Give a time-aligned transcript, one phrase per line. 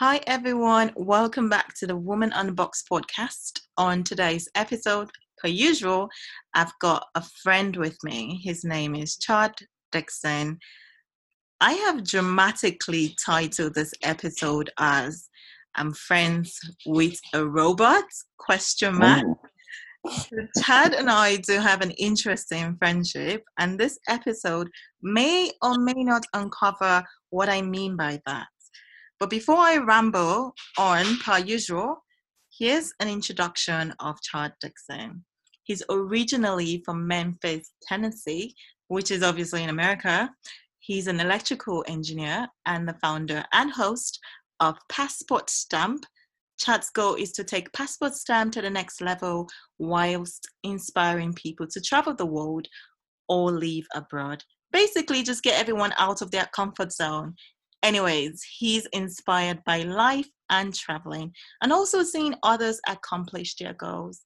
[0.00, 0.92] Hi, everyone.
[0.96, 3.60] Welcome back to the Woman Unboxed podcast.
[3.76, 6.08] On today's episode, per usual,
[6.54, 8.40] I've got a friend with me.
[8.42, 9.52] His name is Chad
[9.92, 10.58] Dixon.
[11.60, 15.28] I have dramatically titled this episode as
[15.74, 18.04] I'm friends with a robot
[18.38, 19.26] question mark.
[20.62, 24.70] Chad and I do have an interesting friendship, and this episode
[25.02, 28.46] may or may not uncover what I mean by that.
[29.20, 32.02] But before I ramble on, per usual,
[32.58, 35.26] here's an introduction of Chad Dixon.
[35.64, 38.54] He's originally from Memphis, Tennessee,
[38.88, 40.30] which is obviously in America.
[40.78, 44.18] He's an electrical engineer and the founder and host
[44.58, 46.02] of Passport Stamp.
[46.58, 51.80] Chad's goal is to take Passport Stamp to the next level whilst inspiring people to
[51.82, 52.66] travel the world
[53.28, 54.42] or live abroad.
[54.72, 57.34] Basically, just get everyone out of their comfort zone
[57.82, 64.20] Anyways, he's inspired by life and traveling and also seeing others accomplish their goals.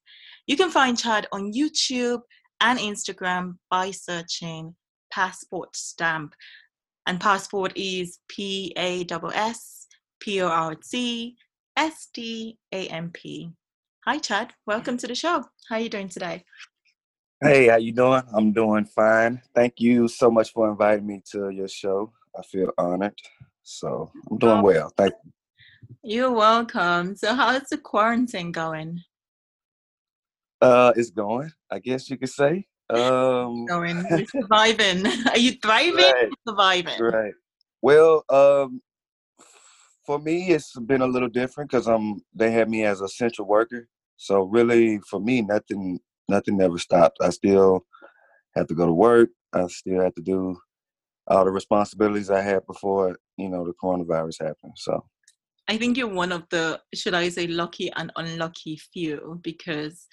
[0.45, 2.21] You can find Chad on YouTube
[2.59, 4.75] and Instagram by searching
[5.11, 6.33] Passport Stamp.
[7.07, 9.87] And passport is P A S
[10.19, 11.37] P O R T
[11.77, 13.51] S T A M P.
[14.05, 15.43] Hi Chad, welcome to the show.
[15.69, 16.43] How are you doing today?
[17.41, 18.23] Hey, how you doing?
[18.33, 19.41] I'm doing fine.
[19.53, 22.11] Thank you so much for inviting me to your show.
[22.37, 23.19] I feel honored.
[23.65, 24.91] So I'm doing well.
[24.95, 25.31] Thank you.
[26.03, 27.15] You're welcome.
[27.15, 29.01] So how's the quarantine going?
[30.61, 31.51] Uh, it's going.
[31.71, 32.67] I guess you could say.
[32.91, 34.05] Um, going.
[34.11, 35.07] You're surviving.
[35.31, 35.95] Are you thriving?
[35.97, 37.01] Right, surviving.
[37.01, 37.33] Right.
[37.81, 38.81] Well, um,
[40.05, 42.21] for me, it's been a little different because I'm.
[42.35, 45.99] They had me as a central worker, so really, for me, nothing,
[46.29, 47.17] nothing ever stopped.
[47.19, 47.83] I still
[48.55, 49.29] have to go to work.
[49.53, 50.55] I still have to do
[51.27, 54.73] all the responsibilities I had before, you know, the coronavirus happened.
[54.75, 55.03] So
[55.67, 60.07] I think you're one of the, should I say, lucky and unlucky few because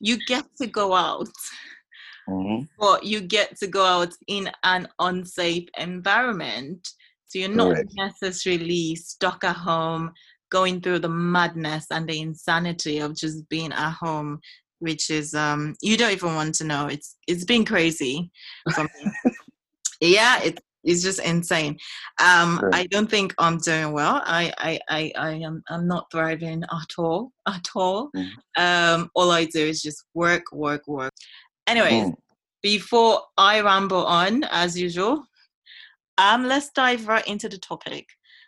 [0.00, 1.28] you get to go out,
[2.28, 2.64] mm-hmm.
[2.78, 6.86] but you get to go out in an unsafe environment.
[7.26, 7.92] So you're not Correct.
[7.96, 10.12] necessarily stuck at home
[10.50, 14.40] going through the madness and the insanity of just being at home
[14.80, 18.30] which is um you don't even want to know it's it's been crazy
[20.00, 21.78] yeah it's it's just insane.
[22.20, 24.22] Um i don't think i'm doing well.
[24.24, 28.10] I i i, I am i'm not thriving at all at all.
[28.16, 28.30] Mm.
[28.56, 31.12] um all i do is just work work work.
[31.66, 32.14] Anyways mm.
[32.62, 35.24] before i ramble on as usual
[36.16, 38.06] um let's dive right into the topic.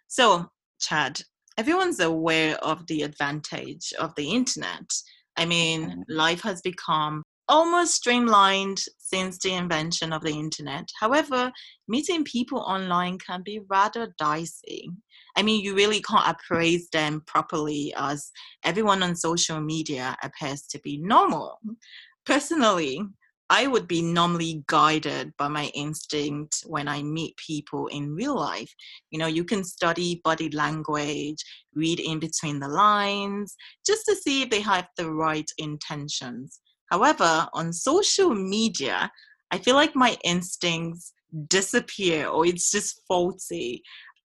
[0.09, 0.47] So
[0.81, 1.21] chad
[1.59, 4.89] everyone's aware of the advantage of the internet.
[5.37, 6.03] I mean mm.
[6.09, 10.88] life has become almost streamlined since the invention of the internet.
[10.99, 11.53] However,
[11.88, 14.88] meeting people online can be rather dicey.
[15.37, 18.31] I mean, you really can't appraise them properly as
[18.65, 21.59] everyone on social media appears to be normal.
[22.25, 23.03] Personally,
[23.53, 28.72] I would be normally guided by my instinct when I meet people in real life.
[29.10, 31.44] You know, you can study body language,
[31.75, 36.60] read in between the lines, just to see if they have the right intentions.
[36.91, 39.11] However, on social media,
[39.51, 41.12] I feel like my instincts
[41.49, 43.83] disappear or it's just faulty.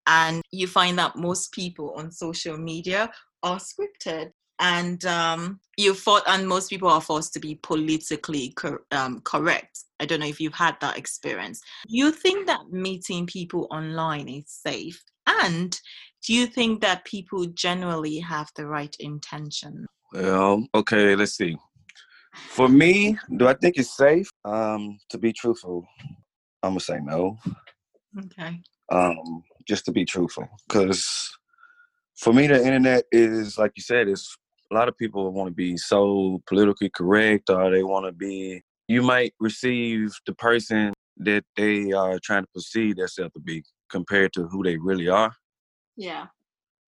[0.07, 3.11] And you find that most people on social media
[3.43, 4.31] are scripted.
[4.59, 9.79] And um, you thought, and most people are forced to be politically cor- um, correct.
[9.99, 11.59] I don't know if you've had that experience.
[11.87, 15.03] Do you think that meeting people online is safe?
[15.27, 15.77] And
[16.25, 19.85] do you think that people generally have the right intention?
[20.13, 21.57] Well, okay, let's see.
[22.35, 24.29] For me, do I think it's safe?
[24.43, 25.85] Um, to be truthful,
[26.63, 27.37] I'm gonna say no.
[28.17, 28.61] Okay.
[28.91, 31.31] Um, just to be truthful, because
[32.17, 34.35] for me, the internet is like you said, it's
[34.71, 38.61] a lot of people want to be so politically correct, or they want to be.
[38.87, 44.33] You might receive the person that they are trying to perceive themselves to be compared
[44.33, 45.33] to who they really are.
[45.95, 46.27] Yeah.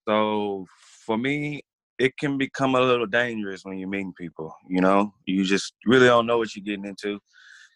[0.08, 0.66] So
[1.05, 1.61] for me,
[1.99, 4.53] it can become a little dangerous when you're meeting people.
[4.70, 7.20] You know, you just really don't know what you're getting into.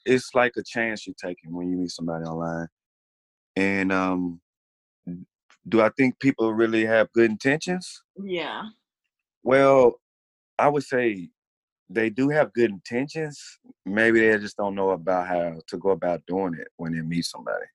[0.06, 2.68] It's like a chance you're taking when you meet somebody online.
[3.56, 4.41] And um,
[5.68, 8.03] do I think people really have good intentions?
[8.23, 8.63] Yeah.
[9.44, 10.00] Well,
[10.57, 11.29] I would say
[11.89, 13.59] they do have good intentions.
[13.85, 17.25] Maybe they just don't know about how to go about doing it when they meet
[17.25, 17.65] somebody.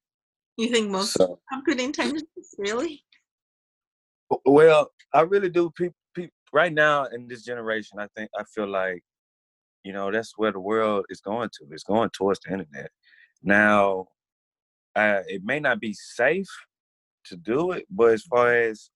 [0.56, 2.24] You think most so, have good intentions,
[2.56, 3.04] really?
[4.44, 5.70] Well, I really do.
[5.70, 5.96] People
[6.56, 9.02] right now in this generation, I think I feel like,
[9.84, 11.66] you know, that's where the world is going to.
[11.70, 12.90] It's going towards the internet.
[13.42, 14.06] Now,
[14.96, 16.48] uh, it may not be safe
[17.26, 18.88] to do it, but as far as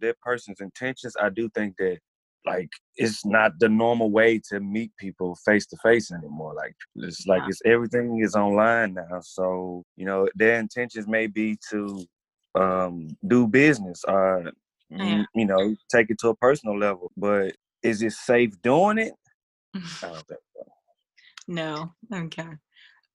[0.00, 1.98] that person's intentions, I do think that
[2.46, 6.54] like it's not the normal way to meet people face to face anymore.
[6.54, 9.18] Like it's like it's everything is online now.
[9.22, 12.06] So you know their intentions may be to
[12.54, 14.52] um, do business or
[14.98, 15.24] yeah.
[15.34, 17.10] you know take it to a personal level.
[17.16, 19.12] But is it safe doing it?
[19.74, 20.66] I don't think so.
[21.46, 21.92] No.
[22.12, 22.48] Okay.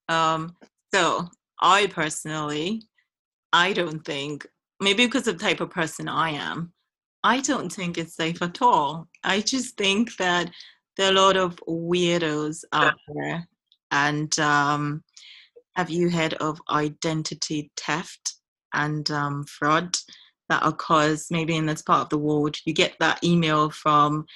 [0.08, 0.56] Um,
[0.92, 1.28] so
[1.60, 2.82] I personally,
[3.52, 4.46] I don't think
[4.80, 6.72] maybe because of the type of person I am,
[7.22, 9.08] I don't think it's safe at all.
[9.24, 10.50] I just think that
[10.96, 13.46] there are a lot of weirdos out there.
[13.90, 15.02] And um,
[15.76, 18.34] have you heard of identity theft
[18.72, 19.96] and um, fraud
[20.50, 22.56] that occurs maybe in this part of the world?
[22.66, 24.26] You get that email from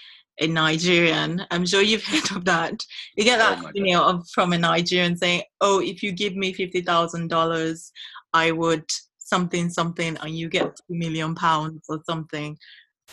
[0.40, 1.42] a Nigerian.
[1.50, 2.82] I'm sure you've heard of that.
[3.16, 6.54] You get that oh email of, from a Nigerian saying, "Oh, if you give me
[6.54, 7.92] fifty thousand dollars,
[8.32, 8.86] I would
[9.24, 12.56] something something and you get two million pounds or something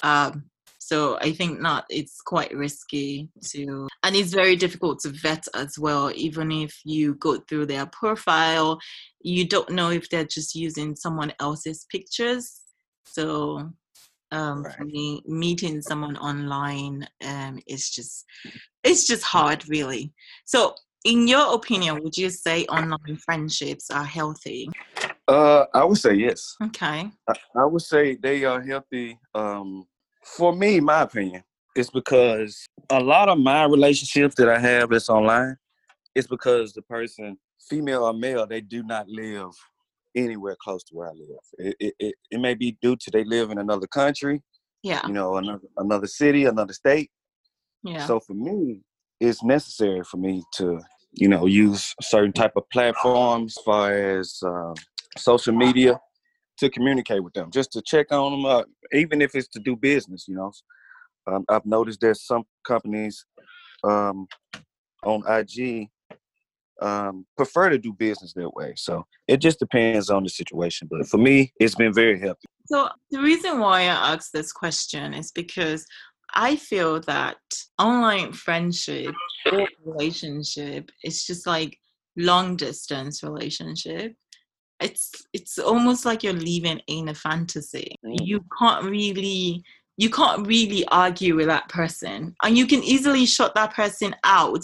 [0.03, 0.43] um,
[0.77, 5.79] so i think not it's quite risky to and it's very difficult to vet as
[5.79, 8.79] well even if you go through their profile
[9.21, 12.60] you don't know if they're just using someone else's pictures
[13.03, 13.69] so
[14.31, 14.75] um, right.
[14.75, 18.25] for me meeting someone online um, is just
[18.83, 20.13] it's just hard really
[20.45, 24.69] so in your opinion would you say online friendships are healthy
[25.27, 26.57] uh, I would say yes.
[26.61, 27.09] Okay.
[27.27, 29.17] I, I would say they are healthy.
[29.33, 29.85] Um,
[30.25, 31.43] for me, my opinion,
[31.75, 35.57] it's because a lot of my relationships that I have that's online,
[36.15, 37.37] it's because the person,
[37.69, 39.51] female or male, they do not live
[40.15, 41.39] anywhere close to where I live.
[41.57, 44.41] It, it, it, it may be due to they live in another country.
[44.83, 45.05] Yeah.
[45.07, 47.11] You know, another another city, another state.
[47.83, 48.05] Yeah.
[48.05, 48.81] So for me,
[49.19, 50.79] it's necessary for me to,
[51.13, 54.73] you know, use certain type of platforms as far as um,
[55.17, 55.99] social media
[56.57, 58.63] to communicate with them, just to check on them, uh,
[58.93, 60.25] even if it's to do business.
[60.27, 60.51] You know,
[61.27, 63.25] um, I've noticed there's some companies
[63.83, 64.27] um,
[65.03, 65.87] on IG
[66.81, 68.73] um, prefer to do business that way.
[68.75, 70.87] So it just depends on the situation.
[70.89, 72.47] But for me, it's been very healthy.
[72.65, 75.85] So the reason why I asked this question is because
[76.33, 77.37] I feel that
[77.77, 79.13] online friendship
[79.51, 81.77] or relationship is just like
[82.17, 84.13] long distance relationship
[84.81, 88.15] it's it's almost like you're living in a fantasy mm.
[88.21, 89.63] you can't really
[89.97, 94.61] you can't really argue with that person and you can easily shut that person out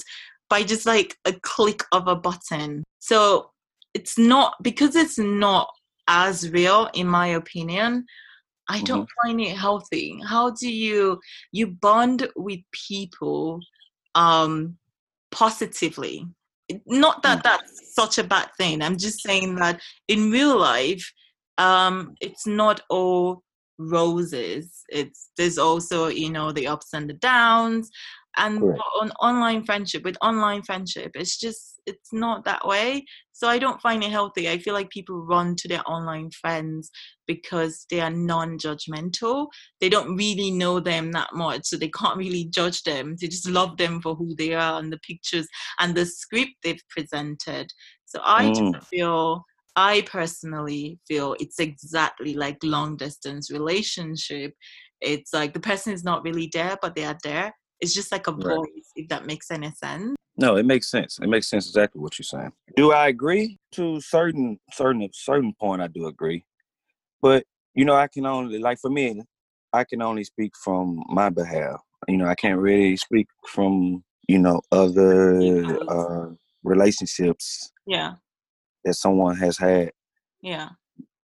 [0.49, 2.83] by just like a click of a button.
[2.99, 3.51] So
[3.94, 5.69] it's not because it's not
[6.07, 8.05] as real in my opinion
[8.69, 9.27] i don't mm-hmm.
[9.27, 10.19] find it healthy.
[10.25, 11.19] How do you
[11.51, 13.59] you bond with people
[14.15, 14.77] um
[15.31, 16.25] positively?
[16.85, 17.44] Not that mm.
[17.44, 18.81] that's such a bad thing.
[18.81, 21.11] I'm just saying that in real life
[21.57, 23.44] um it's not all
[23.77, 24.83] roses.
[24.89, 27.89] It's there's also you know the ups and the downs
[28.38, 28.62] and
[29.00, 33.06] on online friendship with online friendship it's just it's not that way.
[33.31, 34.50] So i don't find it healthy.
[34.50, 36.92] I feel like people run to their online friends
[37.25, 39.48] because they are non-judgmental.
[39.80, 43.16] They don't really know them that much so they can't really judge them.
[43.19, 45.48] They just love them for who they are and the pictures
[45.80, 47.72] and the script they've presented.
[48.06, 48.74] So i mm.
[48.74, 49.44] just feel
[49.75, 54.54] i personally feel it's exactly like long distance relationship.
[55.00, 58.28] It's like the person is not really there but they are there it's just like
[58.28, 58.84] a voice, right.
[58.96, 60.16] if that makes any sense.
[60.38, 61.19] No, it makes sense.
[61.22, 62.52] It makes sense exactly what you're saying.
[62.76, 65.81] Do I agree to certain certain certain point?
[65.81, 66.44] I do agree,
[67.22, 67.44] but
[67.74, 69.22] you know, I can only like for me,
[69.74, 71.81] I can only speak from my behalf.
[72.07, 75.40] You know, I can't really speak from you know other
[75.90, 76.30] uh,
[76.64, 77.72] relationships.
[77.86, 78.14] Yeah.
[78.86, 79.92] That someone has had.
[80.42, 80.69] Yeah.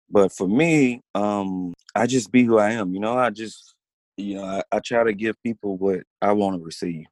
[0.10, 2.94] But for me, um, I just be who I am.
[2.94, 3.76] You know, I just
[4.20, 7.06] you know, I, I try to give people what I want to receive.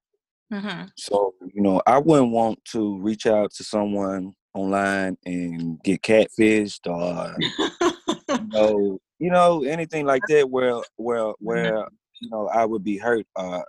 [0.51, 0.87] Mm-hmm.
[0.97, 6.87] So, you know, I wouldn't want to reach out to someone online and get catfished
[6.87, 7.35] or
[8.29, 11.45] you know, you know, anything like that where where mm-hmm.
[11.45, 11.87] where
[12.21, 13.61] you know I would be hurt uh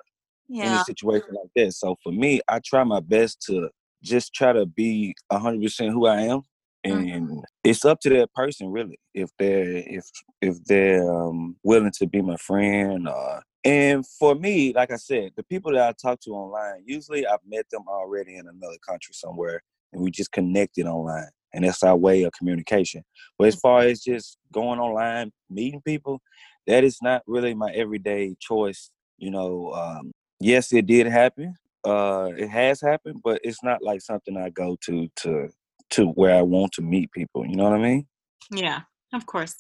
[0.48, 0.66] yeah.
[0.66, 1.72] in a situation like that.
[1.72, 3.68] So for me, I try my best to
[4.02, 6.47] just try to be hundred percent who I am Mm-hmm.
[6.84, 7.38] And mm-hmm.
[7.64, 10.04] it's up to that person really if they're if
[10.40, 15.30] if they're um, willing to be my friend uh, and for me like i said
[15.36, 19.12] the people that i talk to online usually i've met them already in another country
[19.12, 23.02] somewhere and we just connected online and that's our way of communication
[23.38, 26.20] but as far as just going online meeting people
[26.66, 31.54] that is not really my everyday choice you know um, yes it did happen
[31.84, 35.48] uh, it has happened but it's not like something i go to to
[35.90, 37.46] to where I want to meet people.
[37.46, 38.06] You know what I mean?
[38.50, 38.80] Yeah,
[39.12, 39.54] of course.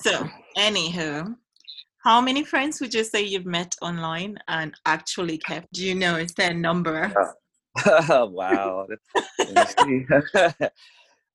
[0.00, 1.34] So, anywho,
[2.04, 5.72] How many friends would you say you've met online and actually kept?
[5.72, 6.16] Do you know?
[6.16, 7.12] Is there a number?
[7.86, 8.86] wow.
[9.52, 10.06] let me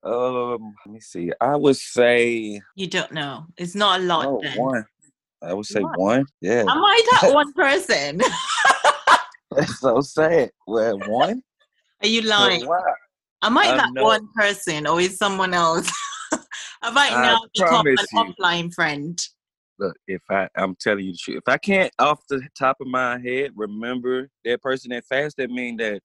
[0.03, 1.31] um, let me see.
[1.39, 3.45] I would say you don't know.
[3.57, 4.25] It's not a lot.
[4.25, 4.57] Oh, then.
[4.57, 4.85] one.
[5.41, 5.99] I would say what?
[5.99, 6.25] one.
[6.41, 6.61] Yeah.
[6.61, 8.21] Am I that one person?
[9.51, 10.51] That's so sad.
[10.65, 11.43] Well, one.
[12.01, 12.65] Are you lying?
[12.65, 12.93] Well, Am
[13.43, 15.89] I that one person, or is someone else?
[16.81, 18.19] Have I now become an you.
[18.19, 19.19] offline friend?
[19.79, 22.87] Look, if I, I'm telling you the truth, if I can't off the top of
[22.87, 26.01] my head remember that person that fast, that mean that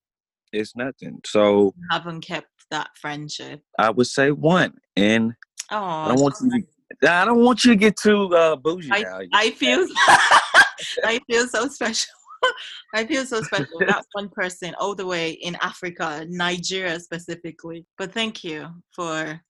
[0.53, 1.21] it's nothing.
[1.27, 3.61] So I haven't kept that friendship.
[3.79, 5.35] I would say one, and
[5.71, 6.65] oh, I don't want you.
[7.03, 8.91] To, I don't want you to get too uh, bougie.
[8.91, 9.21] I, now.
[9.33, 9.87] I feel,
[11.05, 12.15] I feel so special.
[12.95, 13.81] I feel so special.
[13.87, 17.87] That's one person all the way in Africa, Nigeria specifically.
[17.97, 19.41] But thank you for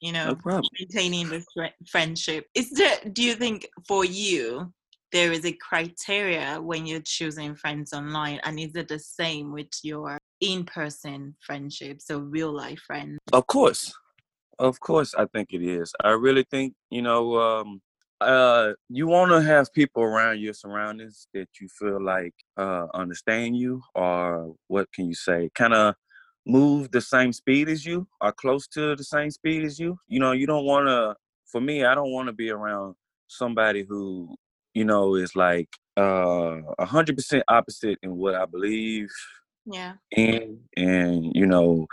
[0.00, 1.44] you know no maintaining the
[1.88, 2.46] friendship.
[2.54, 2.98] Is there?
[3.12, 4.72] Do you think for you
[5.10, 9.68] there is a criteria when you're choosing friends online, and is it the same with
[9.82, 13.18] your in-person friendships, so real life friends?
[13.32, 13.92] Of course,
[14.58, 15.92] of course, I think it is.
[16.02, 17.38] I really think you know.
[17.38, 17.80] Um,
[18.20, 23.56] uh you want to have people around your surroundings that you feel like uh understand
[23.56, 25.94] you or what can you say kind of
[26.46, 29.98] move the same speed as you or close to the same speed as you?
[30.08, 31.14] You know you don't want to
[31.50, 32.94] for me i don't want to be around
[33.28, 34.36] somebody who
[34.74, 39.10] you know is like uh a hundred percent opposite in what i believe
[39.66, 39.94] yeah.
[40.16, 41.86] and and you know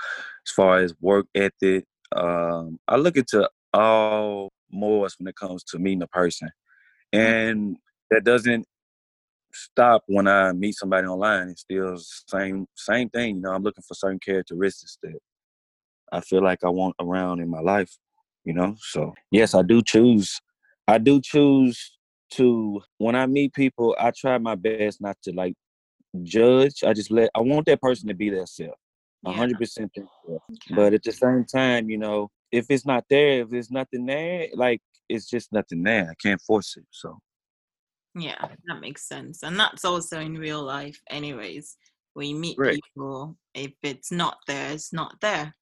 [0.46, 5.80] as far as work ethic um i look into all more when it comes to
[5.80, 6.50] meeting a person.
[7.14, 7.20] Mm-hmm.
[7.20, 7.78] And
[8.12, 8.66] that doesn't
[9.54, 11.50] stop when I meet somebody online.
[11.50, 13.38] It's still the same same thing.
[13.38, 15.18] You know, I'm looking for certain characteristics that
[16.12, 17.92] I feel like I want around in my life.
[18.44, 20.40] You know, so yes, I do choose.
[20.88, 21.98] I do choose
[22.32, 23.96] to when I meet people.
[24.00, 25.56] I try my best not to like
[26.24, 26.84] judge.
[26.86, 27.32] I just let.
[27.36, 28.76] I want that person to be their self,
[29.26, 29.92] hundred percent.
[30.70, 34.48] But at the same time, you know, if it's not there, if there's nothing there,
[34.54, 36.10] like it's just nothing there.
[36.10, 36.86] I can't force it.
[36.92, 37.20] So
[38.16, 39.44] yeah, that makes sense.
[39.44, 41.78] And that's also in real life anyways.
[42.16, 42.80] We meet right.
[42.82, 45.54] people, if it's not there, it's not there.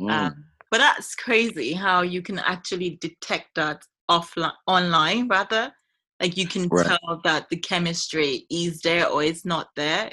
[0.00, 0.10] Mm.
[0.10, 5.72] Um, but that's crazy how you can actually detect that offline online rather.
[6.20, 6.86] Like you can right.
[6.86, 10.10] tell that the chemistry is there or it's not there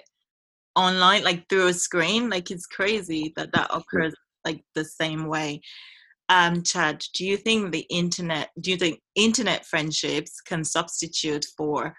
[0.75, 2.29] online, like through a screen.
[2.29, 4.13] Like it's crazy that that occurs
[4.45, 5.62] like the same way
[6.31, 11.93] um, Chad, do you think the internet, do you think internet friendships can substitute for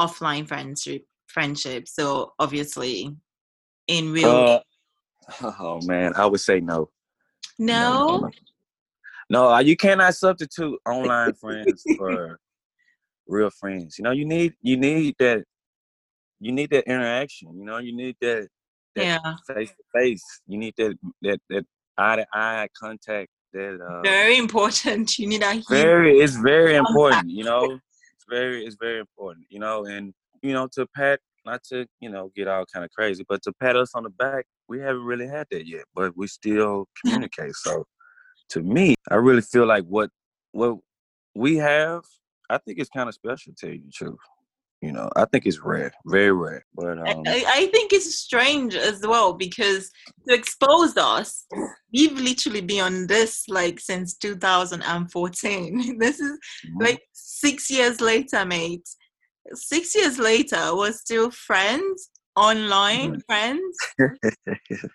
[0.00, 1.94] offline friendship friendships?
[1.94, 3.14] So obviously,
[3.86, 4.30] in real.
[4.30, 4.60] Uh,
[5.60, 6.88] oh man, I would say no.
[7.58, 8.06] No.
[8.06, 8.30] No, no,
[9.28, 12.40] no uh, you cannot substitute online friends for
[13.26, 13.98] real friends.
[13.98, 15.44] You know, you need you need that
[16.40, 17.54] you need that interaction.
[17.58, 18.48] You know, you need that that
[19.02, 19.34] yeah.
[19.54, 20.24] face to face.
[20.46, 21.64] You need that that that
[21.96, 25.18] eye to eye contact that uh, very important.
[25.18, 26.18] You need a very.
[26.18, 26.88] It's very contact.
[26.88, 27.30] important.
[27.30, 28.64] You know, it's very.
[28.64, 29.46] It's very important.
[29.50, 30.12] You know, and
[30.42, 33.52] you know to pat not to you know get all kind of crazy, but to
[33.60, 35.84] pat us on the back, we haven't really had that yet.
[35.94, 37.54] But we still communicate.
[37.54, 37.84] so
[38.50, 40.10] to me, I really feel like what
[40.52, 40.78] what
[41.34, 42.02] we have,
[42.50, 43.52] I think it's kind of special.
[43.52, 44.18] To tell you the truth
[44.80, 48.76] you know i think it's rare very rare but um, I, I, think it's strange
[48.76, 49.90] as well because
[50.28, 51.46] to expose us
[51.92, 56.84] we've literally been on this like since 2014 this is mm-hmm.
[56.84, 57.02] like
[57.38, 58.88] six years later mate.
[59.54, 63.20] Six years later we're still friends online mm-hmm.
[63.26, 63.78] friends.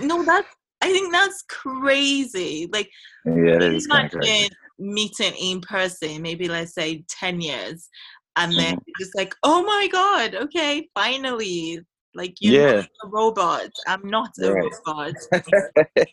[0.00, 0.48] No that's
[0.82, 2.68] i think that's crazy.
[2.72, 2.90] Like
[3.24, 7.88] yeah, imagine meeting in person maybe let's say 10 years
[8.36, 8.90] and then mm-hmm.
[8.98, 11.80] just like oh my god okay finally
[12.14, 12.82] like you're yeah.
[13.02, 14.72] a robot i'm not a right.
[14.86, 15.14] robot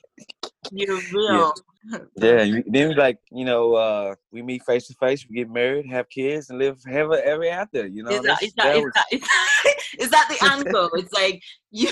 [0.72, 1.54] you're real
[2.16, 5.86] yeah, yeah then like you know uh we meet face to face we get married
[5.90, 9.06] have kids and live ever ever after you know is that, is that, is, that,
[9.12, 11.92] is, that, is that the angle it's like you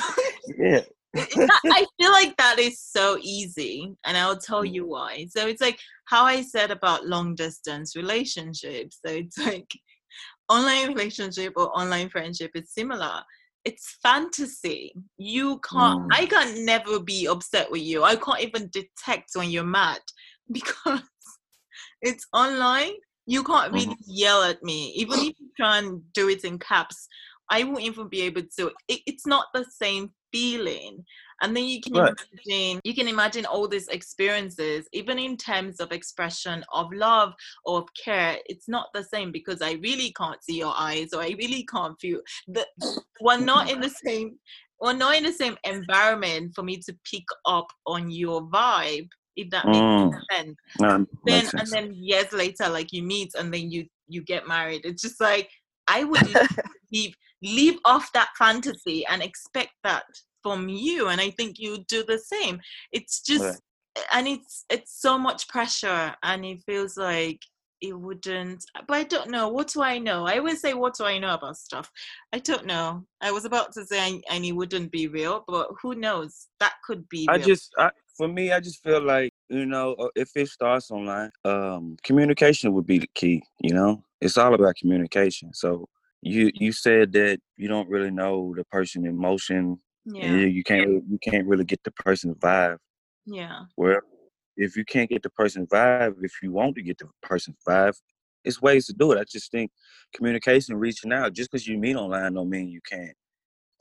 [0.58, 0.82] yeah
[1.14, 4.90] that, I feel like that is so easy, and I'll tell you mm.
[4.90, 5.28] why.
[5.30, 9.00] So it's like how I said about long distance relationships.
[9.06, 9.72] So it's like
[10.50, 13.22] online relationship or online friendship is similar.
[13.66, 14.94] It's fantasy.
[15.18, 16.08] You can't mm.
[16.12, 18.04] i can never be upset with you.
[18.04, 20.00] I can't even detect when you're mad
[20.52, 21.02] because
[22.02, 22.94] it's online.
[23.26, 23.98] You can't really mm.
[24.08, 24.94] yell at me.
[24.96, 27.08] Even if you try and do it in caps
[27.50, 28.72] i won't even be able to.
[28.88, 31.04] It, it's not the same feeling
[31.42, 32.14] and then you can right.
[32.48, 37.34] imagine you can imagine all these experiences even in terms of expression of love
[37.66, 41.22] or of care it's not the same because i really can't see your eyes or
[41.22, 42.68] i really can't feel that
[43.22, 44.38] we're not in the same
[44.80, 49.50] we're not in the same environment for me to pick up on your vibe if
[49.50, 50.12] that mm.
[50.12, 51.54] makes sense no, then sense.
[51.62, 55.22] and then years later like you meet and then you you get married it's just
[55.22, 55.50] like
[55.88, 56.28] i would
[56.92, 60.04] leave leave off that fantasy and expect that
[60.42, 62.60] from you and i think you do the same.
[62.92, 64.06] It's just right.
[64.14, 67.40] and it's it's so much pressure and it feels like
[67.82, 69.50] it wouldn't but i don't know.
[69.50, 70.26] What do i know?
[70.26, 71.90] I always say what do i know about stuff?
[72.34, 73.06] I don't know.
[73.22, 76.48] I was about to say and it wouldn't be real but who knows?
[76.60, 77.42] That could be real.
[77.42, 80.92] i just I, for me i just feel like you know uh, if it starts
[80.92, 84.04] online um communication would be the key you know?
[84.22, 85.88] It's all about communication so
[86.22, 89.80] you you said that you don't really know the person emotion
[90.14, 90.32] yeah.
[90.32, 92.78] You, you can't you can't really get the person's vibe.
[93.26, 93.66] Yeah.
[93.78, 94.00] Well,
[94.58, 97.96] if you can't get the person's vibe, if you want to get the person's vibe,
[98.44, 99.20] it's ways to do it.
[99.20, 99.72] I just think
[100.14, 103.16] communication, reaching out, just because you meet online don't mean you can't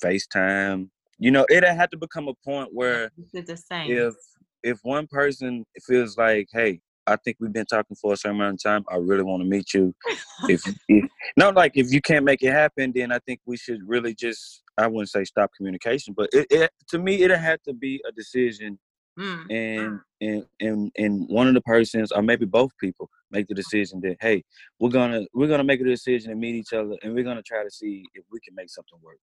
[0.04, 0.88] FaceTime.
[1.18, 3.90] You know, it had to become a point where the same.
[3.90, 4.14] if
[4.62, 8.54] if one person feels like, hey, I think we've been talking for a certain amount
[8.54, 8.84] of time.
[8.90, 9.94] I really want to meet you.
[10.48, 13.80] if, if not like if you can't make it happen, then I think we should
[13.86, 17.72] really just I wouldn't say stop communication, but it, it to me it had to
[17.72, 18.78] be a decision,
[19.18, 19.50] mm.
[19.50, 24.00] and and and and one of the persons or maybe both people make the decision
[24.00, 24.42] that hey
[24.80, 27.62] we're gonna we're gonna make a decision and meet each other and we're gonna try
[27.62, 29.18] to see if we can make something work.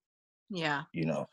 [0.50, 0.84] Yeah.
[0.94, 1.28] You know.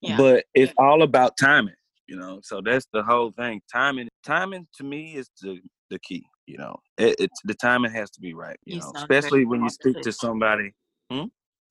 [0.00, 0.16] Yeah.
[0.16, 1.74] But it's all about timing
[2.06, 2.40] you know.
[2.42, 3.60] So that's the whole thing.
[3.72, 5.58] Timing, timing to me is the
[5.90, 6.24] the key.
[6.46, 8.56] You know, it, it's the timing has to be right.
[8.64, 9.86] You, you know, especially when positive.
[9.86, 10.72] you speak to somebody.
[11.10, 11.26] Hmm?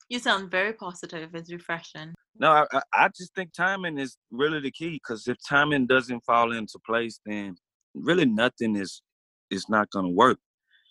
[0.08, 1.34] You sound very positive.
[1.34, 2.12] It's refreshing.
[2.38, 6.52] No, I I just think timing is really the key because if timing doesn't fall
[6.52, 7.56] into place, then
[7.94, 9.02] really nothing is
[9.50, 10.38] is not gonna work.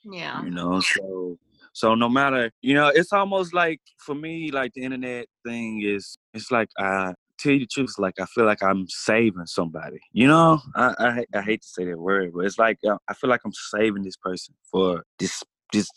[0.04, 0.44] Yeah.
[0.44, 1.38] You know, so
[1.74, 6.18] so no matter, you know, it's almost like for me, like the internet thing is,
[6.34, 10.00] it's like I tell you the truth, like I feel like I'm saving somebody.
[10.12, 13.14] You know, I, I, I hate to say that word, but it's like uh, I
[13.14, 15.90] feel like I'm saving this person for this this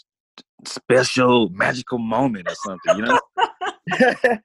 [0.66, 2.96] special magical moment or something.
[2.96, 3.20] You know,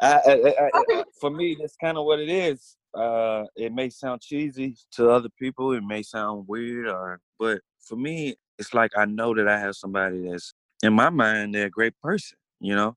[0.00, 2.76] I, I, for me, that's kind of what it is.
[2.94, 7.96] Uh, it may sound cheesy to other people, it may sound weird, or but for
[7.96, 11.70] me, it's like I know that I have somebody that's in my mind they're a
[11.70, 12.36] great person.
[12.60, 12.96] You know,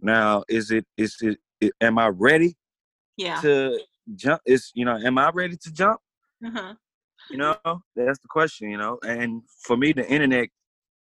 [0.00, 1.38] now is it is it
[1.80, 2.56] am I ready
[3.18, 3.78] yeah to
[4.14, 6.00] jump is you know am i ready to jump
[6.46, 6.72] uh-huh.
[7.30, 7.56] you know
[7.94, 10.48] that's the question you know and for me the internet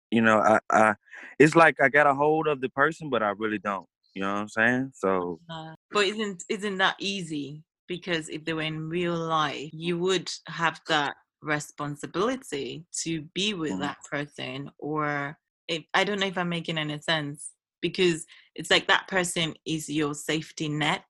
[0.10, 0.96] you know i i
[1.38, 4.34] it's like i got a hold of the person but i really don't you know
[4.34, 8.90] what i'm saying so uh, but isn't isn't that easy because if they were in
[8.90, 13.82] real life you would have that responsibility to be with mm-hmm.
[13.82, 17.52] that person or if, i don't know if i'm making any sense
[17.82, 18.26] because
[18.56, 21.06] it's like that person is your safety net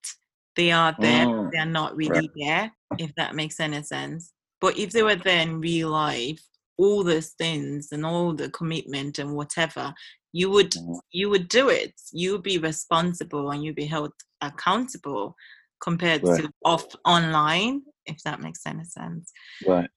[0.56, 1.50] they are there, mm.
[1.52, 2.32] they're not really right.
[2.36, 4.32] there, if that makes any sense.
[4.62, 6.42] But if they were there in real life,
[6.78, 9.94] all those things and all the commitment and whatever,
[10.34, 11.00] you would mm.
[11.12, 11.94] you would do it.
[12.12, 15.36] You would be responsible and you'd be held accountable
[15.82, 16.42] compared right.
[16.42, 19.32] to off online, if that makes any sense.
[19.66, 19.90] Right.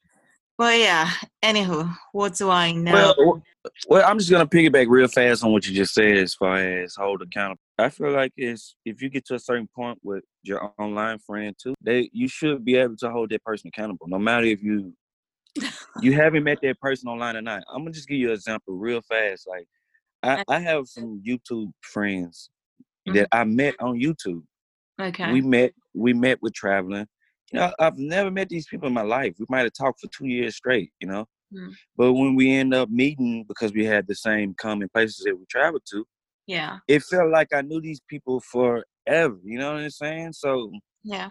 [0.58, 1.08] Well, yeah.
[1.42, 3.14] Anywho, what do I know?
[3.16, 3.42] Well,
[3.88, 6.96] well, I'm just gonna piggyback real fast on what you just said as far as
[6.96, 7.60] hold accountable.
[7.78, 11.54] I feel like it's if you get to a certain point with your online friend
[11.62, 14.94] too, they you should be able to hold that person accountable, no matter if you
[16.02, 17.62] you haven't met that person online or not.
[17.72, 19.46] I'm gonna just give you an example real fast.
[19.46, 19.68] Like
[20.24, 22.50] I, I have some YouTube friends
[23.06, 23.16] mm-hmm.
[23.16, 24.42] that I met on YouTube.
[25.00, 25.32] Okay.
[25.32, 27.06] We met we met with traveling
[27.52, 29.34] you know, I've never met these people in my life.
[29.38, 31.26] We might have talked for two years straight, you know.
[31.52, 31.72] Mm.
[31.96, 35.44] But when we end up meeting because we had the same common places that we
[35.50, 36.04] traveled to,
[36.46, 39.38] yeah, it felt like I knew these people forever.
[39.42, 40.34] You know what I'm saying?
[40.34, 40.70] So
[41.04, 41.30] yeah,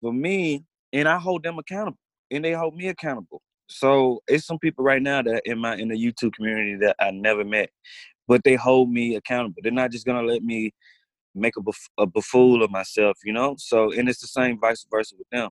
[0.00, 1.98] for me, and I hold them accountable,
[2.30, 3.42] and they hold me accountable.
[3.68, 7.10] So it's some people right now that in my in the YouTube community that I
[7.10, 7.68] never met,
[8.26, 9.60] but they hold me accountable.
[9.62, 10.72] They're not just gonna let me
[11.34, 13.56] make a, bef- a buffoon of myself, you know?
[13.58, 15.50] So, and it's the same vice versa with them.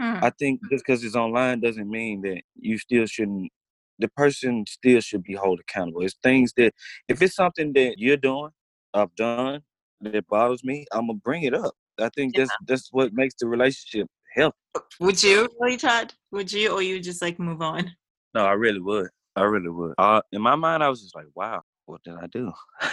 [0.00, 0.24] Hmm.
[0.24, 3.50] I think just because it's online doesn't mean that you still shouldn't,
[3.98, 6.02] the person still should be held accountable.
[6.02, 6.72] It's things that,
[7.08, 8.50] if it's something that you're doing,
[8.94, 9.62] I've done,
[10.00, 11.74] that bothers me, I'm going to bring it up.
[11.98, 12.44] I think yeah.
[12.44, 14.56] that's that's what makes the relationship healthy.
[15.00, 16.14] Would you really, Todd?
[16.32, 17.94] Would you, or you just like move on?
[18.34, 19.08] No, I really would.
[19.36, 19.94] I really would.
[19.98, 22.52] Uh, in my mind, I was just like, wow, what did I do?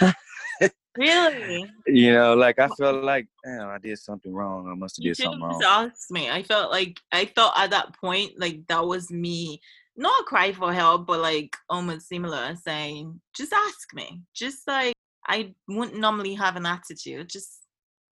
[0.96, 1.70] really?
[1.86, 4.68] You know, like I felt like, damn, I did something wrong.
[4.68, 5.62] I must have did something wrong.
[5.64, 6.30] Asked me.
[6.30, 9.60] I felt like I felt at that point like that was me.
[9.96, 14.92] Not a cry for help, but like almost similar, saying, "Just ask me." Just like
[15.26, 17.30] I wouldn't normally have an attitude.
[17.30, 17.66] Just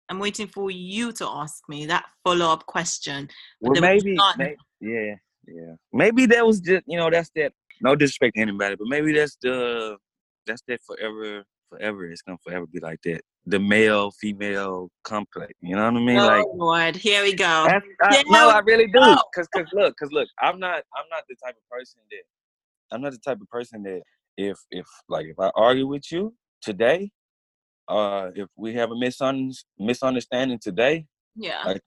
[0.10, 3.28] I'm waiting for you to ask me that follow up question.
[3.60, 5.16] Well, maybe, maybe, yeah,
[5.48, 5.76] yeah.
[5.92, 7.54] Maybe that was just you know that's that.
[7.82, 9.98] No disrespect to anybody, but maybe that's the
[10.48, 11.44] that's that forever
[11.76, 12.06] forever.
[12.06, 13.22] It's gonna forever be like that.
[13.46, 15.54] The male female complex.
[15.62, 16.18] You know what I mean?
[16.18, 17.46] Oh like Lord, here we go.
[18.02, 19.00] I, no, I really do.
[19.34, 22.24] Cause cause look, cause look, I'm not I'm not the type of person that
[22.96, 24.02] I'm not the type of person that
[24.38, 27.12] if if like if I argue with you today,
[27.88, 31.82] uh if we have a misun- misunderstanding today, yeah, like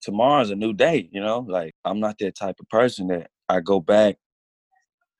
[0.00, 1.40] tomorrow's a new day, you know?
[1.40, 4.16] Like I'm not that type of person that I go back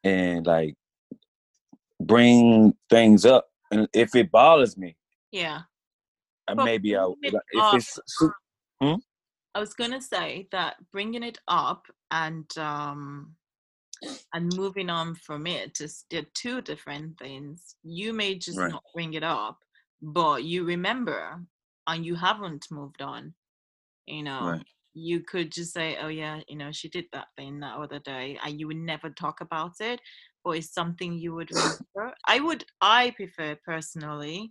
[0.04, 0.74] and like
[2.00, 4.96] bring things up and if it bothers me.
[5.30, 5.62] Yeah.
[6.54, 7.98] maybe I if it's
[8.80, 8.94] hmm?
[9.54, 13.34] I was gonna say that bringing it up and um
[14.34, 17.76] and moving on from it is they're two different things.
[17.82, 18.70] You may just right.
[18.70, 19.58] not bring it up,
[20.00, 21.40] but you remember
[21.86, 23.34] and you haven't moved on
[24.06, 24.62] you know right.
[24.94, 28.38] you could just say oh yeah you know she did that thing that other day
[28.44, 30.00] and you would never talk about it
[30.44, 34.50] but is something you would remember i would i prefer personally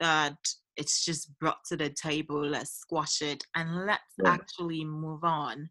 [0.00, 0.36] that
[0.76, 4.34] it's just brought to the table let's squash it and let's right.
[4.34, 5.68] actually move on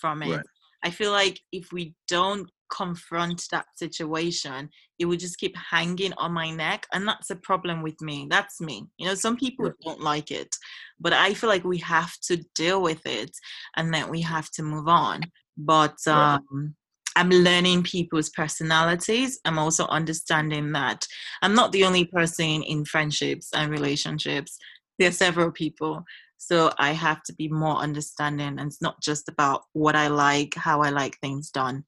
[0.00, 0.42] from it
[0.84, 6.32] i feel like if we don't confront that situation, it would just keep hanging on
[6.32, 6.86] my neck.
[6.92, 8.26] And that's a problem with me.
[8.30, 8.86] That's me.
[8.98, 10.54] You know, some people don't like it,
[11.00, 13.30] but I feel like we have to deal with it
[13.76, 15.22] and then we have to move on.
[15.56, 16.74] But um,
[17.18, 19.38] I'm learning people's personalities.
[19.44, 21.04] I'm also understanding that
[21.42, 24.58] I'm not the only person in friendships and relationships.
[24.98, 26.04] There are several people.
[26.38, 28.58] So I have to be more understanding.
[28.58, 31.84] And it's not just about what I like, how I like things done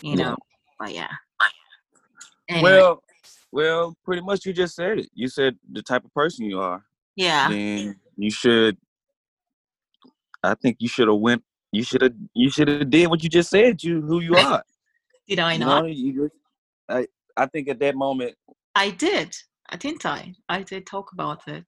[0.00, 0.36] you know.
[0.78, 1.08] But yeah.
[2.48, 2.70] Anyway.
[2.70, 3.02] Well,
[3.52, 5.10] well, pretty much you just said it.
[5.14, 6.82] You said the type of person you are.
[7.16, 7.48] Yeah.
[7.48, 8.76] Then you should.
[10.42, 11.44] I think you should have went.
[11.72, 12.14] You should have.
[12.34, 13.82] You should have did what you just said.
[13.82, 14.62] You who you are.
[15.28, 15.88] did I not?
[15.88, 16.30] You know, you,
[16.88, 17.06] I
[17.36, 18.34] I think at that moment.
[18.74, 19.34] I did.
[19.70, 20.04] I didn't.
[20.04, 20.34] I.
[20.48, 21.64] I did talk about it.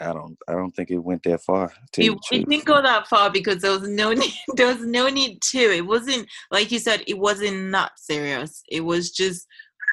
[0.00, 1.72] I don't I don't think it went that far.
[1.98, 5.42] It, it, didn't go that far because there was no need there was no need
[5.50, 5.58] to.
[5.58, 8.62] It wasn't like you said, it wasn't that serious.
[8.70, 9.46] It was just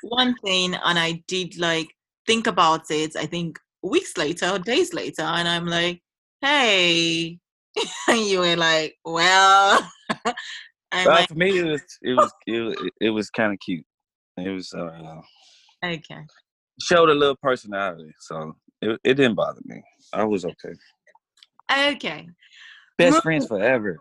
[0.03, 1.89] one thing and I did like
[2.27, 6.01] think about it, I think weeks later or days later, and I'm like,
[6.41, 7.39] hey
[8.09, 9.89] you were like, Well
[10.25, 10.35] well,
[11.05, 13.85] like, for me it was it was it was, it was kinda cute.
[14.37, 15.21] It was uh
[15.83, 16.21] Okay.
[16.81, 19.81] Showed a little personality, so it, it didn't bother me.
[20.13, 20.73] I was okay.
[21.71, 22.27] Okay.
[22.97, 23.99] Best friends forever.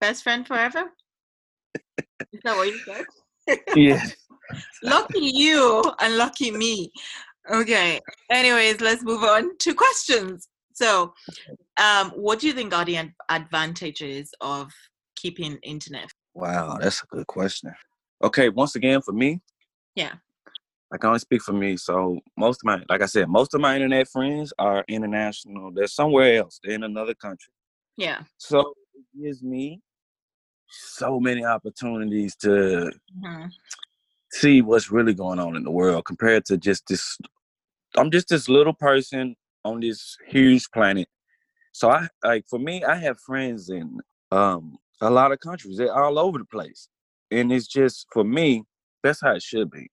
[0.00, 0.84] Best friend forever?
[2.32, 3.58] Is that what you said?
[3.76, 4.04] yeah.
[4.82, 6.90] lucky you and lucky me.
[7.50, 8.00] Okay.
[8.30, 10.48] Anyways, let's move on to questions.
[10.80, 11.12] So,
[11.76, 14.72] um, what do you think are the advantages of
[15.14, 16.10] keeping internet?
[16.32, 17.74] Wow, that's a good question.
[18.24, 19.42] Okay, once again, for me,
[19.94, 20.14] yeah,
[20.90, 21.76] I can only speak for me.
[21.76, 25.70] So most of my, like I said, most of my internet friends are international.
[25.70, 26.58] They're somewhere else.
[26.64, 27.52] They're in another country.
[27.98, 28.22] Yeah.
[28.38, 29.82] So it gives me
[30.70, 33.46] so many opportunities to mm-hmm.
[34.32, 37.18] see what's really going on in the world compared to just this.
[37.98, 41.08] I'm just this little person on this huge planet.
[41.72, 43.98] So I like for me, I have friends in
[44.30, 45.78] um a lot of countries.
[45.78, 46.88] They're all over the place,
[47.30, 48.64] and it's just for me.
[49.02, 49.90] That's how it should be.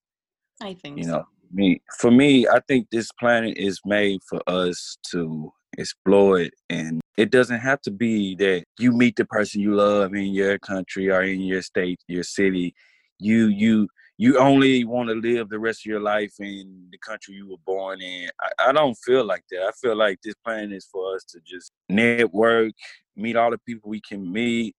[0.61, 1.11] I think you so.
[1.11, 6.53] know me for me i think this planet is made for us to explore it
[6.69, 10.57] and it doesn't have to be that you meet the person you love in your
[10.59, 12.73] country or in your state your city
[13.19, 13.87] you you
[14.19, 17.57] you only want to live the rest of your life in the country you were
[17.65, 21.15] born in I, I don't feel like that i feel like this plan is for
[21.15, 22.73] us to just network
[23.15, 24.75] meet all the people we can meet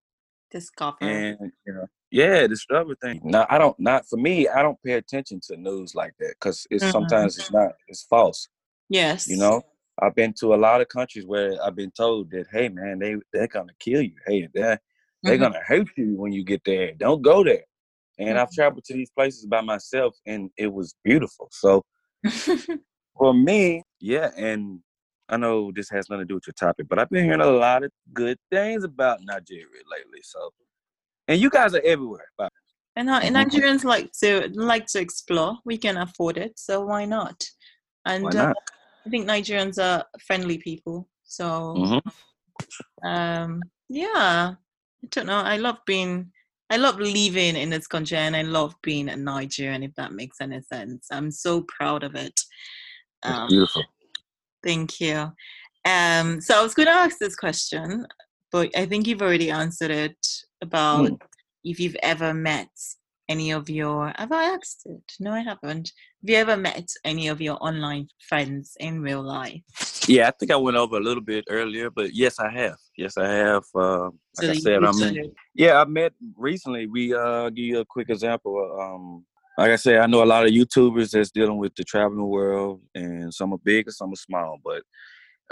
[0.50, 3.20] discover and you know yeah, discover things.
[3.22, 4.48] Now I don't not for me.
[4.48, 6.92] I don't pay attention to news like that because it's mm-hmm.
[6.92, 8.48] sometimes it's not it's false.
[8.88, 9.62] Yes, you know.
[10.00, 13.16] I've been to a lot of countries where I've been told that, hey man, they
[13.32, 14.14] they're gonna kill you.
[14.26, 14.80] Hey, they're
[15.22, 15.42] they're mm-hmm.
[15.42, 16.92] gonna hurt you when you get there.
[16.92, 17.64] Don't go there.
[18.18, 18.38] And mm-hmm.
[18.38, 21.48] I've traveled to these places by myself, and it was beautiful.
[21.52, 21.82] So
[23.18, 24.80] for me, yeah, and
[25.28, 27.50] I know this has nothing to do with your topic, but I've been hearing a
[27.50, 30.20] lot of good things about Nigeria lately.
[30.22, 30.50] So
[31.28, 32.26] and you guys are everywhere.
[32.36, 32.50] But.
[32.96, 35.58] And, and Nigerians like to like to explore.
[35.64, 37.44] We can afford it, so why not?
[38.04, 38.54] And uh,
[39.06, 41.08] I think Nigerians are friendly people.
[41.22, 43.08] So, mm-hmm.
[43.08, 45.38] um, yeah, I don't know.
[45.38, 46.32] I love being,
[46.70, 50.40] I love living in this country and I love being a Nigerian, if that makes
[50.40, 51.06] any sense.
[51.10, 52.38] I'm so proud of it.
[53.22, 53.84] Um, beautiful.
[54.62, 55.32] Thank you.
[55.84, 58.06] Um, so I was going to ask this question,
[58.52, 60.26] but I think you've already answered it
[60.60, 61.20] about mm.
[61.64, 62.68] if you've ever met
[63.28, 65.12] any of your have I asked it?
[65.20, 65.92] No, I haven't.
[66.22, 69.62] Have you ever met any of your online friends in real life?
[70.08, 72.78] Yeah, I think I went over a little bit earlier, but yes, I have.
[72.96, 73.64] Yes, I have.
[73.74, 76.86] Uh, like so I said, I mean, yeah, I met recently.
[76.86, 78.78] We uh, give you a quick example.
[78.80, 79.24] Um,
[79.58, 82.80] like I said, I know a lot of YouTubers that's dealing with the traveling world,
[82.94, 84.58] and some are big and some are small.
[84.64, 84.82] But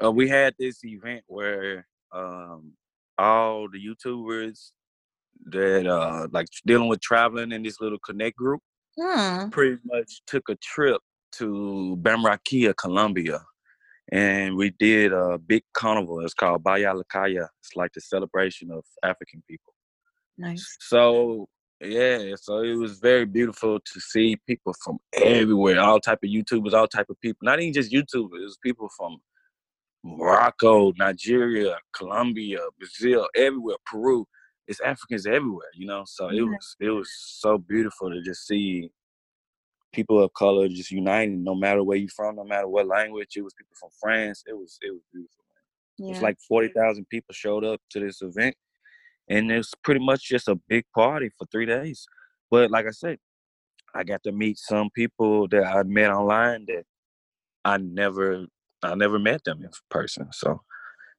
[0.03, 2.73] uh, we had this event where um,
[3.19, 4.71] all the YouTubers
[5.45, 8.61] that uh like dealing with traveling in this little connect group
[8.99, 9.49] hmm.
[9.51, 11.01] pretty much took a trip
[11.33, 13.41] to Barranquilla, Colombia.
[14.13, 16.21] And we did a big carnival.
[16.21, 17.49] It's called Baya Lakaya.
[17.61, 19.75] It's like the celebration of African people.
[20.39, 20.77] Nice.
[20.81, 21.49] So
[21.81, 26.73] yeah, so it was very beautiful to see people from everywhere, all type of YouTubers,
[26.73, 27.41] all type of people.
[27.43, 29.19] Not even just YouTubers, it was people from
[30.03, 34.27] Morocco, Nigeria, Colombia, Brazil, everywhere, Peru
[34.67, 36.05] it's Africans everywhere, you know.
[36.07, 38.91] So it was it was so beautiful to just see
[39.93, 43.37] people of color just uniting, no matter where you're from, no matter what language.
[43.37, 44.43] It was people from France.
[44.47, 45.45] It was it was beautiful.
[45.99, 46.07] Yeah.
[46.07, 48.55] It was like forty thousand people showed up to this event,
[49.29, 52.07] and it was pretty much just a big party for three days.
[52.51, 53.19] But like I said,
[53.95, 56.85] I got to meet some people that I met online that
[57.65, 58.47] I never
[58.83, 60.29] I never met them in person.
[60.33, 60.61] So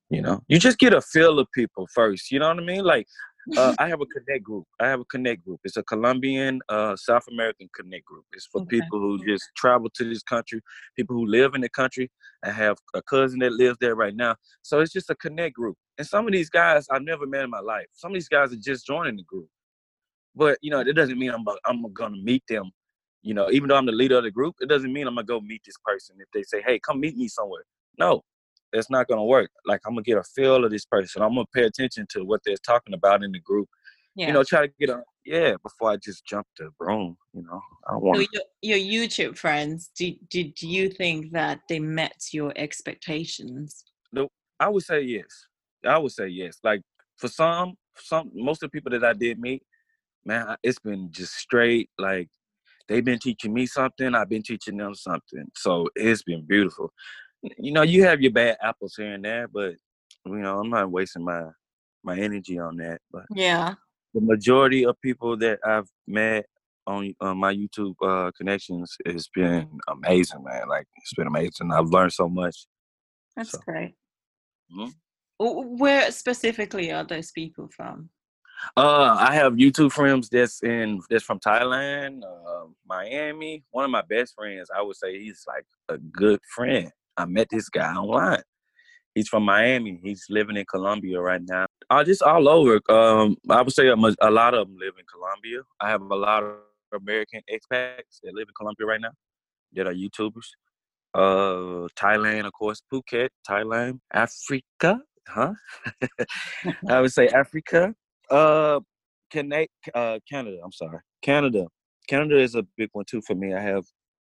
[0.10, 2.84] you know you just get a feel of people first you know what i mean
[2.84, 3.08] like
[3.56, 4.66] uh, I have a connect group.
[4.80, 5.60] I have a connect group.
[5.64, 8.26] It's a Colombian, uh, South American connect group.
[8.34, 8.82] It's for okay.
[8.82, 10.62] people who just travel to this country,
[10.96, 12.12] people who live in the country.
[12.44, 14.36] I have a cousin that lives there right now.
[14.62, 15.78] So it's just a connect group.
[15.98, 17.86] And some of these guys I've never met in my life.
[17.94, 19.48] Some of these guys are just joining the group.
[20.36, 22.72] But you know, it doesn't mean I'm I'm gonna meet them.
[23.24, 25.26] You know, even though I'm the leader of the group, it doesn't mean I'm gonna
[25.26, 27.64] go meet this person if they say, "Hey, come meet me somewhere."
[27.98, 28.24] No,
[28.74, 29.50] it's not gonna work.
[29.66, 31.22] Like I'm gonna get a feel of this person.
[31.22, 33.70] I'm gonna pay attention to what they're talking about in the group.
[34.16, 34.28] Yeah.
[34.28, 37.18] You know, try to get a yeah before I just jump to broom.
[37.34, 38.18] You know, I want.
[38.18, 38.26] So
[38.62, 43.86] your, your YouTube friends, did did you think that they met your expectations?
[44.12, 45.28] No, I would say yes.
[45.86, 46.58] I would say yes.
[46.64, 46.82] Like
[47.18, 49.64] for some, some most of the people that I did meet,
[50.26, 52.28] man, it's been just straight like
[52.88, 54.16] they've been teaching me something.
[54.16, 55.46] I've been teaching them something.
[55.56, 56.92] So it's been beautiful
[57.42, 59.76] you know, you have your bad apples here and there, but
[60.26, 61.44] you know, I'm not wasting my
[62.04, 63.00] my energy on that.
[63.12, 63.74] But yeah,
[64.14, 66.46] the majority of people that I've met
[66.88, 70.68] on, on my YouTube uh, connections has been amazing, man.
[70.68, 71.72] Like it's been amazing.
[71.72, 72.66] I've learned so much.
[73.36, 73.60] That's so.
[73.60, 73.94] great.
[74.76, 74.90] Mm-hmm.
[75.40, 78.10] Where specifically are those people from?
[78.76, 83.64] Uh, I have YouTube friends that's in that's from Thailand, uh, Miami.
[83.70, 86.92] One of my best friends, I would say, he's like a good friend.
[87.18, 88.44] I met this guy online.
[89.16, 90.00] He's from Miami.
[90.04, 91.66] He's living in Colombia right now.
[91.90, 92.80] Uh, just all over.
[92.90, 95.62] Um, I would say a, a lot of them live in Colombia.
[95.82, 96.58] I have a lot of
[96.94, 99.12] American expats that live in Colombia right now
[99.74, 100.48] that are YouTubers.
[101.16, 105.54] Uh, Thailand, of course, Phuket, Thailand, Africa, huh?
[106.90, 107.96] I would say Africa.
[108.30, 108.82] Uh,
[109.32, 110.58] Canada, uh, Canada.
[110.64, 111.66] I'm sorry, Canada.
[112.08, 113.54] Canada is a big one too for me.
[113.54, 113.84] I have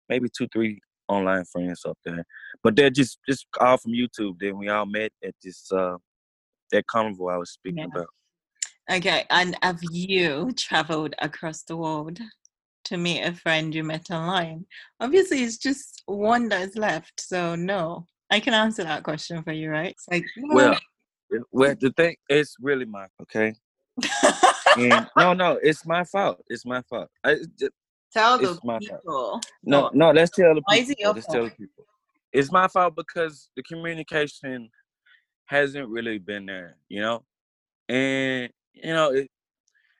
[0.08, 2.24] maybe two, three online friends up there.
[2.62, 4.36] But they're just just all from YouTube.
[4.40, 5.96] Then we all met at this uh
[6.72, 7.86] that carnival I was speaking yeah.
[7.94, 8.08] about.
[8.90, 12.18] Okay, and have you traveled across the world
[12.84, 14.66] to meet a friend you met online?
[15.00, 17.20] Obviously, it's just one that's left.
[17.20, 19.92] So no, I can answer that question for you, right?
[19.92, 20.78] It's like well,
[21.50, 23.54] well, the thing it's really my okay.
[24.76, 26.42] and, no, no, it's my fault.
[26.48, 27.08] It's my fault.
[27.22, 27.36] I,
[28.14, 29.40] Tell the people.
[29.64, 30.64] No, no, let's tell the people.
[30.66, 31.84] Why is it your let's tell the people.
[32.32, 34.70] It's my fault because the communication
[35.46, 37.24] hasn't really been there, you know?
[37.88, 39.28] And you know, it,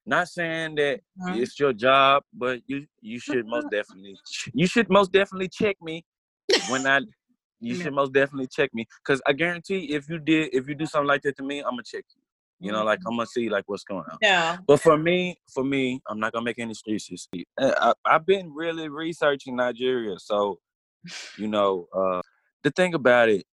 [0.07, 1.40] not saying that mm-hmm.
[1.40, 4.16] it's your job, but you you should most definitely
[4.53, 6.05] you should most definitely check me
[6.68, 7.00] when I
[7.61, 10.87] you should most definitely check me because I guarantee if you did if you do
[10.87, 12.22] something like that to me, I'm gonna check you.
[12.61, 13.09] You know, like mm-hmm.
[13.09, 14.19] I'm gonna see like what's going on.
[14.23, 14.59] Yeah.
[14.67, 17.29] But for me, for me, I'm not gonna make any excuses.
[17.59, 20.61] I, have been really researching Nigeria, so
[21.37, 22.23] you know, uh,
[22.62, 23.45] the thing about it,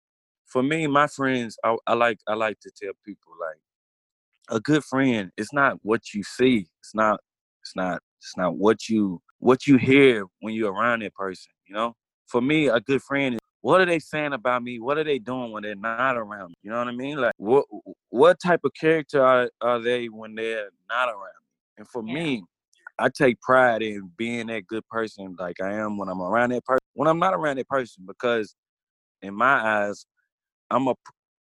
[0.46, 4.84] for me, my friends, I, I like I like to tell people like a good
[4.84, 5.30] friend.
[5.36, 6.68] It's not what you see.
[6.80, 7.20] It's not.
[7.62, 8.02] It's not.
[8.20, 11.52] It's not what you what you hear when you're around that person.
[11.66, 11.96] You know.
[12.26, 14.80] For me, a good friend what are they saying about me?
[14.80, 16.54] What are they doing when they're not around me?
[16.62, 17.18] You know what I mean?
[17.18, 17.64] Like what
[18.08, 21.78] what type of character are, are they when they're not around me?
[21.78, 22.14] And for yeah.
[22.14, 22.44] me,
[22.98, 26.64] I take pride in being that good person like I am when I'm around that
[26.64, 26.80] person.
[26.94, 28.54] When I'm not around that person, because
[29.22, 30.06] in my eyes,
[30.70, 30.94] I'm a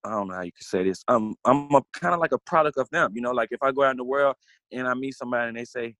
[0.04, 1.02] I don't know how you can say this.
[1.09, 3.12] I'm I'm a kind of like a product of them.
[3.14, 4.37] You know, like if I go out in the world
[4.72, 5.94] and I meet somebody and they say,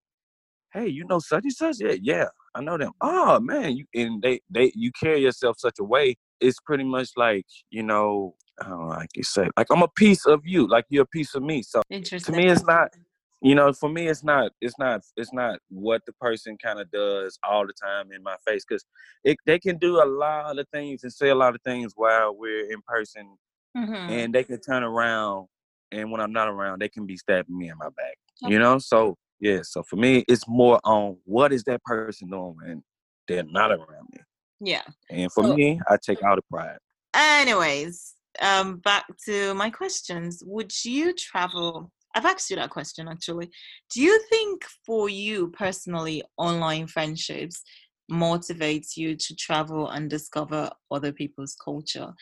[0.72, 2.92] "Hey, you know such and such?" Yeah, yeah, I know them.
[3.00, 6.16] Oh man, you and they they you carry yourself such a way.
[6.40, 9.88] It's pretty much like you know I don't know how you say like I'm a
[9.88, 11.62] piece of you, like you're a piece of me.
[11.62, 12.90] So to me, it's not.
[13.40, 14.50] You know, for me, it's not.
[14.61, 15.02] It's not.
[15.16, 18.85] It's not what the person kind of does all the time in my face because
[19.46, 22.68] they can do a lot of things and say a lot of things while we're
[22.68, 23.37] in person
[23.76, 23.94] mm-hmm.
[23.94, 25.46] and they can turn around
[25.92, 28.18] and when I'm not around, they can be stabbing me in my back.
[28.44, 28.52] Okay.
[28.52, 29.61] You know, so yeah.
[29.62, 32.83] So for me, it's more on what is that person doing when
[33.27, 34.20] they're not around me.
[34.61, 34.83] Yeah.
[35.11, 36.79] And for so, me, I take out the pride.
[37.14, 40.42] Anyways, um, back to my questions.
[40.44, 41.90] Would you travel?
[42.14, 43.51] I've asked you that question actually.
[43.94, 47.62] Do you think for you personally, online friendships
[48.11, 52.12] motivates you to travel and discover other people's culture?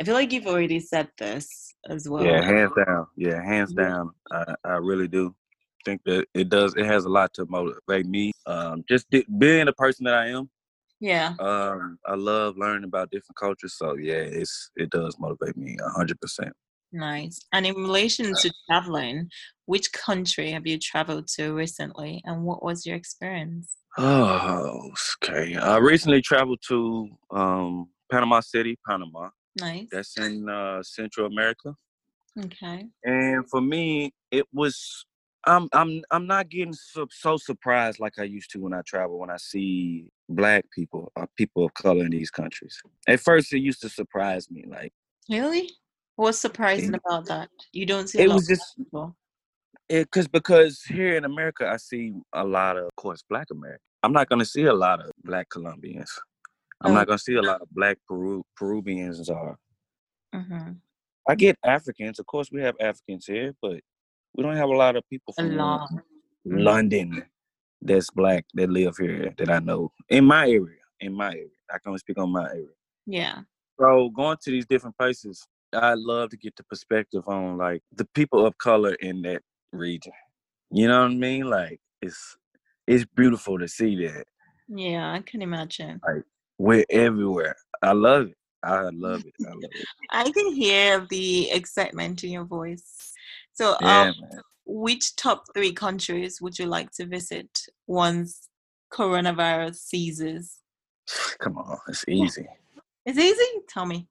[0.00, 2.24] I feel like you've already said this as well.
[2.24, 3.06] Yeah, hands down.
[3.16, 4.10] Yeah, hands down.
[4.32, 5.34] I, I really do
[5.84, 6.74] think that it does.
[6.76, 8.32] It has a lot to motivate me.
[8.46, 10.50] Um, just being the person that I am.
[11.00, 11.34] Yeah.
[11.40, 13.74] Um, I love learning about different cultures.
[13.76, 16.52] So yeah, it's it does motivate me a hundred percent.
[16.92, 17.40] Nice.
[17.52, 19.28] And in relation to traveling,
[19.66, 23.76] which country have you traveled to recently, and what was your experience?
[23.98, 24.90] Oh,
[25.22, 25.56] okay.
[25.56, 29.30] I recently traveled to um, Panama City, Panama.
[29.58, 29.88] Nice.
[29.90, 31.74] That's in uh, Central America.
[32.38, 32.86] Okay.
[33.04, 35.04] And for me, it was
[35.44, 39.18] I'm I'm I'm not getting so, so surprised like I used to when I travel
[39.18, 42.80] when I see black people or people of color in these countries.
[43.08, 44.64] At first, it used to surprise me.
[44.68, 44.92] Like
[45.28, 45.68] really,
[46.16, 47.48] what's surprising it, about that?
[47.72, 48.20] You don't see.
[48.20, 49.16] it was just people.
[49.88, 53.82] It because because here in America, I see a lot of, of course, black Americans.
[54.04, 56.10] I'm not gonna see a lot of black Colombians.
[56.82, 57.06] I'm not oh.
[57.06, 59.58] gonna see a lot of black Peru Peruvians or.
[60.34, 60.72] Mm-hmm.
[61.28, 62.48] I get Africans, of course.
[62.50, 63.80] We have Africans here, but
[64.34, 65.96] we don't have a lot of people from mm-hmm.
[66.44, 67.24] London
[67.80, 70.78] that's black that live here that I know in my area.
[71.00, 72.68] In my area, I can only speak on my area.
[73.06, 73.40] Yeah.
[73.80, 78.04] So going to these different places, I love to get the perspective on like the
[78.14, 79.42] people of color in that
[79.72, 80.12] region.
[80.70, 81.50] You know what I mean?
[81.50, 82.36] Like it's
[82.86, 84.24] it's beautiful to see that.
[84.68, 86.00] Yeah, I can imagine.
[86.06, 86.22] Like
[86.58, 87.56] we're everywhere.
[87.82, 88.36] I love it.
[88.62, 89.34] I love it.
[89.44, 89.86] I love it.
[90.10, 93.11] I can hear the excitement in your voice.
[93.54, 94.14] So, yeah, um,
[94.64, 97.48] which top three countries would you like to visit
[97.86, 98.48] once
[98.92, 100.58] coronavirus ceases?
[101.38, 102.46] Come on, it's easy.
[103.04, 103.44] It's easy.
[103.68, 104.06] Tell me.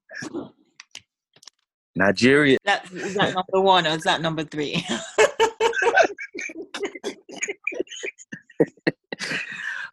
[1.95, 2.57] Nigeria.
[2.65, 4.85] That, is that number one or is that number three?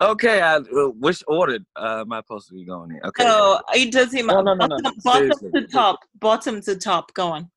[0.01, 3.01] okay, I, uh, which order uh, am I supposed to be going in?
[3.05, 3.25] Okay.
[3.27, 6.01] Oh, it does seem no, no, no, bottom, bottom to top.
[6.19, 7.13] Bottom to top.
[7.15, 7.43] Go on.
[7.43, 7.51] Okay,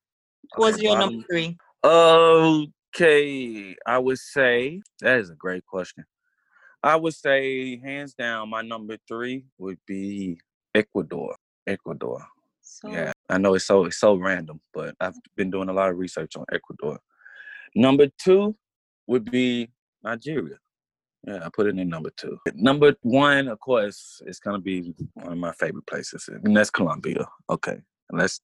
[0.57, 1.13] was your bottom.
[1.13, 1.57] number three?
[1.83, 6.05] Okay, I would say that is a great question.
[6.83, 10.39] I would say hands down, my number three would be
[10.75, 11.35] Ecuador.
[11.67, 12.25] Ecuador.
[12.61, 15.89] So, yeah, I know it's so it's so random, but I've been doing a lot
[15.89, 16.99] of research on Ecuador.
[17.75, 18.55] Number two
[19.07, 19.69] would be
[20.03, 20.57] Nigeria.
[21.27, 22.37] Yeah, I put it in number two.
[22.55, 27.27] Number one, of course, is gonna be one of my favorite places, and that's Colombia.
[27.49, 27.79] Okay,
[28.11, 28.41] let's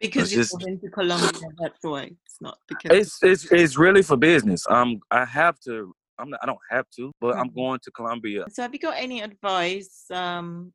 [0.00, 4.02] because you just, moved into Colombia, that's why it's not because it's it's it's really
[4.02, 4.64] for business.
[4.68, 5.94] Um, I have to.
[6.20, 7.40] I'm not, I don't have to, but mm-hmm.
[7.40, 8.44] I'm going to Colombia.
[8.50, 10.72] So, have you got any advice um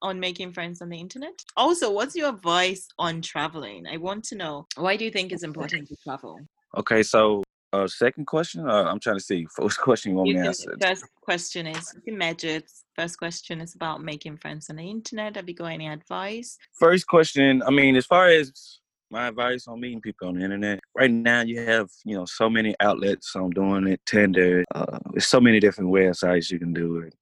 [0.00, 1.34] on making friends on the internet?
[1.56, 3.86] Also, what's your advice on traveling?
[3.86, 6.38] I want to know why do you think it's important to travel?
[6.76, 8.68] Okay, so uh, second question?
[8.68, 9.46] Uh, I'm trying to see.
[9.56, 10.76] First question you want you me to answer?
[10.80, 12.62] First question is you.
[12.96, 15.36] First question is about making friends on the internet.
[15.36, 16.58] Have you got any advice?
[16.72, 20.80] First question, I mean, as far as my advice on meeting people on the internet,
[20.96, 25.26] right now you have, you know, so many outlets on doing it, Tinder, uh, there's
[25.26, 27.14] so many different websites you can do it.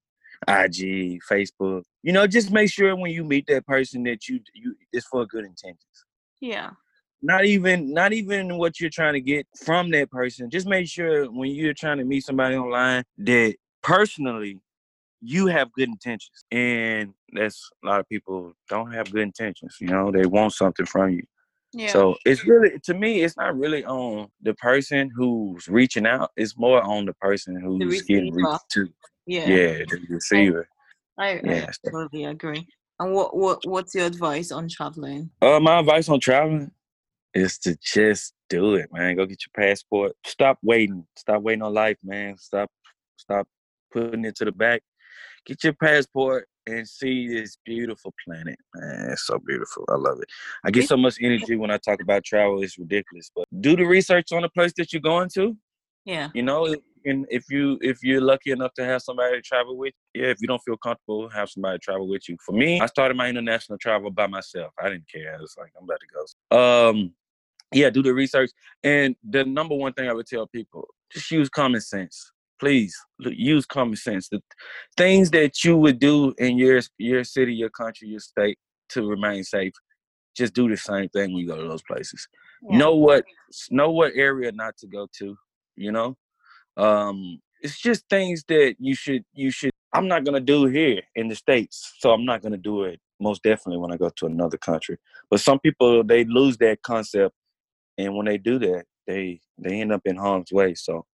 [0.49, 1.83] IG, Facebook.
[2.03, 5.27] You know, just make sure when you meet that person that you you it's for
[5.27, 6.05] good intentions.
[6.41, 6.71] Yeah
[7.27, 11.25] not even not even what you're trying to get from that person just make sure
[11.31, 14.61] when you're trying to meet somebody online that personally
[15.21, 19.89] you have good intentions and that's a lot of people don't have good intentions you
[19.89, 21.23] know they want something from you
[21.77, 21.89] yeah.
[21.89, 26.31] So it's really to me, it's not really on the person who's reaching out.
[26.35, 28.89] It's more on the person who's the getting reached to.
[29.27, 30.69] Yeah, yeah, the receiver.
[31.19, 32.67] I, I, yeah, I totally agree.
[32.99, 35.29] And what what what's your advice on traveling?
[35.43, 36.71] Uh, my advice on traveling
[37.37, 39.17] is to just do it, man.
[39.17, 40.13] Go get your passport.
[40.25, 41.07] Stop waiting.
[41.17, 42.37] Stop waiting on life, man.
[42.39, 42.71] Stop
[43.17, 43.47] stop
[43.93, 44.83] putting it to the back.
[45.45, 48.59] Get your passport and see this beautiful planet.
[48.75, 49.85] Man, it's so beautiful.
[49.89, 50.29] I love it.
[50.65, 52.63] I get so much energy when I talk about travel.
[52.63, 53.31] It's ridiculous.
[53.35, 55.57] But do the research on the place that you're going to.
[56.05, 56.31] Yeah.
[56.35, 56.75] You know,
[57.05, 60.39] and if you if you're lucky enough to have somebody to travel with, yeah, if
[60.41, 62.37] you don't feel comfortable, have somebody travel with you.
[62.45, 64.73] For me, I started my international travel by myself.
[64.83, 65.37] I didn't care.
[65.37, 66.07] I was like, I'm about to
[66.51, 66.89] go.
[66.91, 67.13] Um,
[67.73, 68.51] yeah, do the research.
[68.83, 72.33] And the number one thing I would tell people, just use common sense.
[72.59, 74.29] Please use common sense.
[74.29, 74.41] The
[74.97, 78.59] things that you would do in your your city, your country, your state
[78.91, 79.75] to remain safe,
[80.37, 82.27] just do the same thing when you go to those places.
[82.63, 82.79] Yeah.
[82.79, 83.25] Know what
[83.71, 85.37] know what area not to go to,
[85.77, 86.17] you know?
[86.77, 91.29] Um it's just things that you should you should I'm not gonna do here in
[91.29, 91.95] the States.
[91.99, 94.97] So I'm not gonna do it most definitely when I go to another country.
[95.31, 97.35] But some people they lose that concept
[97.99, 100.75] and when they do that, they they end up in harm's way.
[100.75, 101.05] So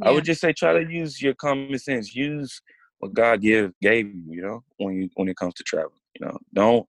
[0.00, 0.08] yeah.
[0.08, 2.14] I would just say try to use your common sense.
[2.14, 2.60] Use
[2.98, 6.26] what God give gave you, you know, when you when it comes to travel, You
[6.26, 6.86] know, don't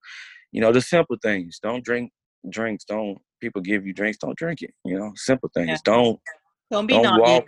[0.52, 1.60] you know the simple things.
[1.62, 2.12] Don't drink
[2.50, 2.86] drinks.
[2.86, 4.20] Don't people give you drinks?
[4.20, 4.74] Don't drink it.
[4.86, 5.70] You know, simple things.
[5.70, 5.78] Yeah.
[5.84, 6.20] Don't
[6.72, 7.20] don't be don't naive.
[7.20, 7.46] Walk,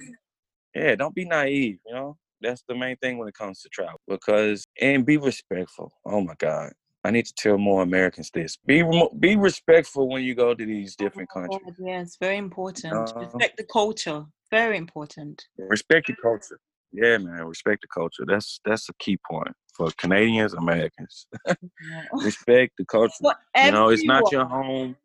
[0.75, 1.79] yeah, don't be naive.
[1.85, 3.99] You know, that's the main thing when it comes to travel.
[4.07, 5.91] Because and be respectful.
[6.05, 6.73] Oh my God,
[7.05, 8.57] I need to tell more Americans this.
[8.65, 8.83] Be
[9.19, 11.75] be respectful when you go to these different oh, countries.
[11.79, 12.93] Yes, very important.
[12.93, 14.25] Uh, respect the culture.
[14.49, 15.45] Very important.
[15.57, 16.59] Respect the culture.
[16.91, 17.45] Yeah, man.
[17.45, 18.23] Respect the culture.
[18.25, 21.27] That's that's a key point for Canadians, Americans.
[22.13, 23.13] respect the culture.
[23.55, 24.95] you know, it's not your home.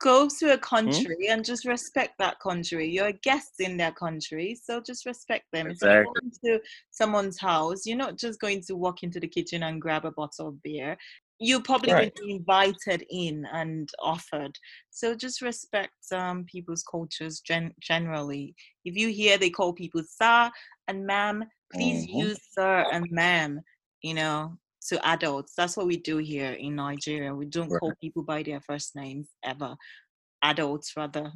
[0.00, 0.60] Go to a hmm?
[0.60, 1.32] country hmm?
[1.32, 2.88] and just respect that country.
[2.88, 5.68] You're a guest in their country, so just respect them.
[5.68, 6.12] Exactly.
[6.24, 9.62] If you're going to someone's house, you're not just going to walk into the kitchen
[9.64, 10.96] and grab a bottle of beer
[11.38, 12.14] you probably right.
[12.14, 14.56] be invited in and offered.
[14.90, 18.54] So just respect um, people's cultures gen- generally.
[18.84, 20.50] If you hear they call people sir
[20.88, 22.18] and ma'am, please mm-hmm.
[22.18, 23.60] use sir and ma'am.
[24.02, 24.56] You know,
[24.88, 25.54] to adults.
[25.56, 27.34] That's what we do here in Nigeria.
[27.34, 27.80] We don't right.
[27.80, 29.76] call people by their first names ever.
[30.42, 31.32] Adults rather.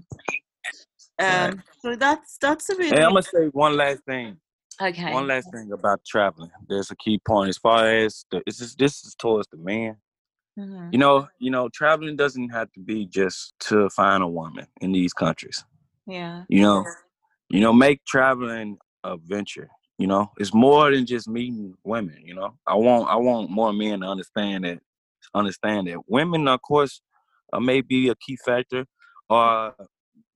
[1.18, 1.55] Um, right.
[1.80, 2.97] So that's that's a really.
[2.97, 4.36] Hey, I'm gonna say one last thing.
[4.80, 5.12] Okay.
[5.12, 6.50] One last thing about traveling.
[6.68, 9.96] There's a key point as far as the, this is this is towards the man.
[10.58, 10.88] Mm-hmm.
[10.92, 14.92] You know, you know, traveling doesn't have to be just to find a woman in
[14.92, 15.64] these countries.
[16.06, 16.44] Yeah.
[16.48, 16.84] You know,
[17.48, 19.68] you know, make traveling a venture.
[19.98, 22.18] You know, it's more than just meeting women.
[22.22, 24.80] You know, I want I want more men to understand that
[25.34, 27.00] understand that women, of course,
[27.52, 28.86] uh, may be a key factor.
[29.28, 29.84] Or uh,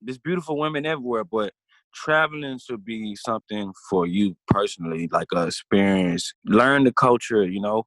[0.01, 1.53] there's beautiful women everywhere, but
[1.93, 6.33] traveling should be something for you personally, like a experience.
[6.45, 7.83] Learn the culture, you know,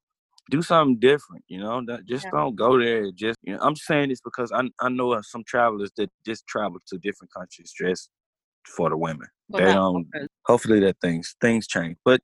[0.51, 1.81] do something different, you know.
[2.07, 2.31] Just yeah.
[2.31, 3.11] don't go there.
[3.11, 6.79] Just you know, I'm saying this because I I know some travelers that just travel
[6.87, 8.09] to different countries just
[8.65, 9.27] for the women.
[9.49, 10.07] Well, they don't.
[10.45, 12.21] Hopefully that things things change, but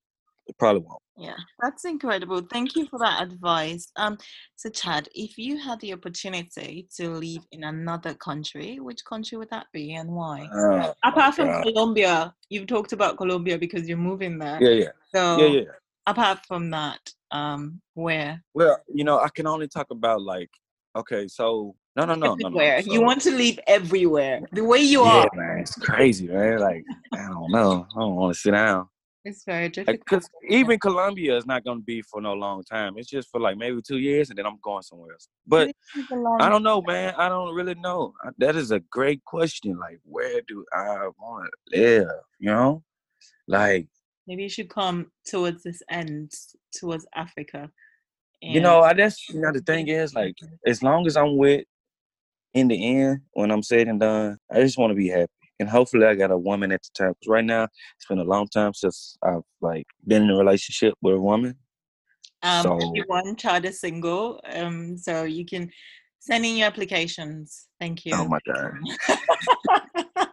[0.51, 1.01] it probably won't.
[1.17, 2.41] Yeah, that's incredible.
[2.41, 3.89] Thank you for that advice.
[3.95, 4.17] Um,
[4.57, 9.49] so Chad, if you had the opportunity to live in another country, which country would
[9.49, 10.49] that be and why?
[10.53, 11.63] Oh, apart from God.
[11.63, 14.61] Colombia, you've talked about Colombia because you're moving there.
[14.61, 14.91] Yeah, yeah.
[15.15, 15.71] So yeah, yeah.
[16.07, 16.99] Apart from that,
[17.31, 18.43] um, where?
[18.53, 20.49] Well, you know, I can only talk about like,
[20.97, 22.71] okay, so no, no, no, everywhere.
[22.71, 22.81] no, no.
[22.81, 25.29] So, you want to live everywhere, the way you yeah, are.
[25.33, 26.59] man, it's crazy, man.
[26.59, 26.83] Like,
[27.13, 27.85] I don't know.
[27.95, 28.89] I don't want to sit down.
[29.23, 29.99] It's very difficult.
[29.99, 32.97] Because even Colombia is not going to be for no long time.
[32.97, 35.27] It's just for like maybe two years, and then I'm going somewhere else.
[35.45, 35.75] But
[36.39, 37.13] I don't know, man.
[37.17, 38.13] I don't really know.
[38.39, 39.77] That is a great question.
[39.77, 42.07] Like, where do I want to live?
[42.39, 42.83] You know,
[43.47, 43.87] like
[44.25, 46.31] maybe you should come towards this end,
[46.73, 47.69] towards Africa.
[48.41, 51.65] you know, I guess you know the thing is like, as long as I'm with,
[52.55, 55.29] in the end, when I'm said and done, I just want to be happy
[55.61, 57.13] and hopefully I got a woman at the time.
[57.13, 60.95] Cause right now it's been a long time since I've like been in a relationship
[61.01, 61.55] with a woman.
[62.43, 65.69] Um, so, everyone, Chad is single, um, so you can
[66.19, 67.67] send in your applications.
[67.79, 68.13] Thank you.
[68.15, 68.71] Oh my god.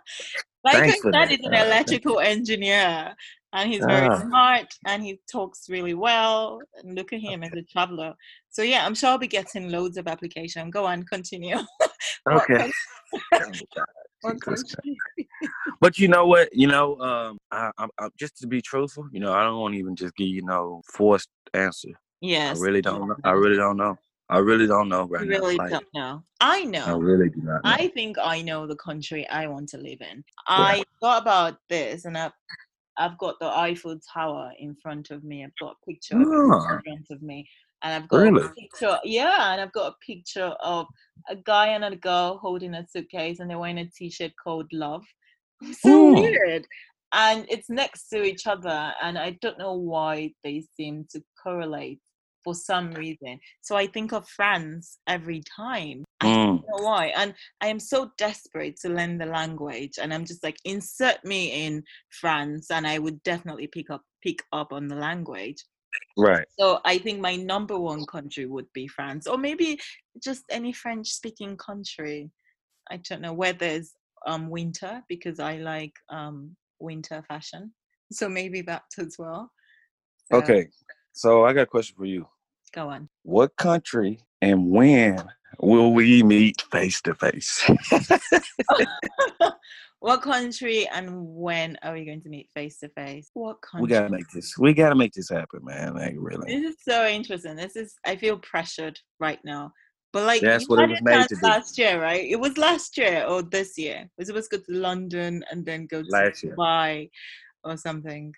[0.64, 3.14] like Thanks I said, he's an electrical engineer,
[3.52, 4.20] and he's very ah.
[4.20, 6.60] smart, and he talks really well.
[6.82, 7.50] And look at him okay.
[7.52, 8.14] as a traveler.
[8.48, 10.70] So yeah, I'm sure I'll be getting loads of application.
[10.70, 11.58] Go on, continue.
[12.32, 12.70] okay.
[15.80, 16.48] but you know what?
[16.52, 19.74] You know, um, I, I, I, just to be truthful, you know, I don't want
[19.74, 21.90] to even just give you no forced answer.
[22.20, 22.60] Yes.
[22.60, 23.16] I really don't know.
[23.24, 23.96] I really don't know.
[24.30, 25.64] I really don't know right really now.
[25.64, 26.22] Really don't know.
[26.40, 26.84] I know.
[26.84, 27.64] I really do not.
[27.64, 27.70] Know.
[27.70, 30.22] I think I know the country I want to live in.
[30.46, 32.32] I thought about this, and I've
[32.98, 35.44] I've got the Eiffel Tower in front of me.
[35.44, 36.20] I've got a picture oh.
[36.22, 37.48] in front of me.
[37.82, 38.44] and I've got really?
[38.44, 38.98] a picture.
[39.04, 40.86] Yeah, and I've got a picture of
[41.28, 45.04] a guy and a girl holding a suitcase, and they're wearing a T-shirt called "Love."
[45.80, 46.22] So mm.
[46.22, 46.66] weird,
[47.12, 52.00] and it's next to each other, and I don't know why they seem to correlate
[52.44, 53.38] for some reason.
[53.60, 56.04] So I think of France every time.
[56.20, 56.64] I don't mm.
[56.68, 57.12] know why.
[57.16, 59.98] And I am so desperate to learn the language.
[60.00, 64.42] And I'm just like, insert me in France and I would definitely pick up pick
[64.52, 65.62] up on the language.
[66.16, 66.46] Right.
[66.58, 69.26] So I think my number one country would be France.
[69.26, 69.78] Or maybe
[70.22, 72.30] just any French speaking country.
[72.90, 73.92] I don't know where there's
[74.28, 77.72] um winter because I like um winter fashion.
[78.12, 79.50] So maybe that as well.
[80.30, 80.68] So, okay.
[81.12, 82.28] So I got a question for you.
[82.72, 83.08] Go on.
[83.22, 85.18] What country and when
[85.58, 87.68] will we meet face to face?
[90.00, 93.30] What country and when are we going to meet face to face?
[93.34, 93.82] What country?
[93.82, 94.56] We gotta make this.
[94.56, 95.94] We gotta make this happen, man.
[95.94, 96.54] Like really.
[96.54, 97.56] This is so interesting.
[97.56, 97.96] This is.
[98.06, 99.72] I feel pressured right now.
[100.12, 101.40] But like that's what it was made to do.
[101.42, 102.24] Last year, right?
[102.24, 104.08] It was last year or this year.
[104.16, 107.08] Was it supposed to go to London and then go to last Dubai year.
[107.64, 108.32] or something?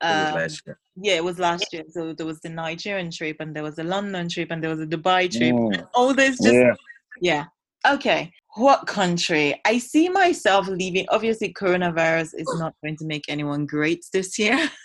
[0.00, 0.78] Um, last year.
[0.96, 1.84] Yeah, it was last year.
[1.88, 4.80] So there was the Nigerian trip, and there was a London trip, and there was
[4.80, 5.54] a Dubai trip.
[5.54, 5.86] Mm.
[5.94, 6.74] all this just yeah.
[7.20, 7.44] yeah.
[7.86, 8.32] Okay.
[8.56, 9.60] What country?
[9.64, 11.06] I see myself leaving.
[11.10, 14.58] Obviously, coronavirus is not going to make anyone great this year.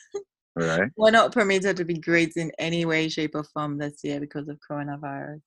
[0.55, 0.89] Right.
[0.97, 4.49] We're not permitted to be great in any way, shape, or form this year because
[4.49, 5.39] of coronavirus.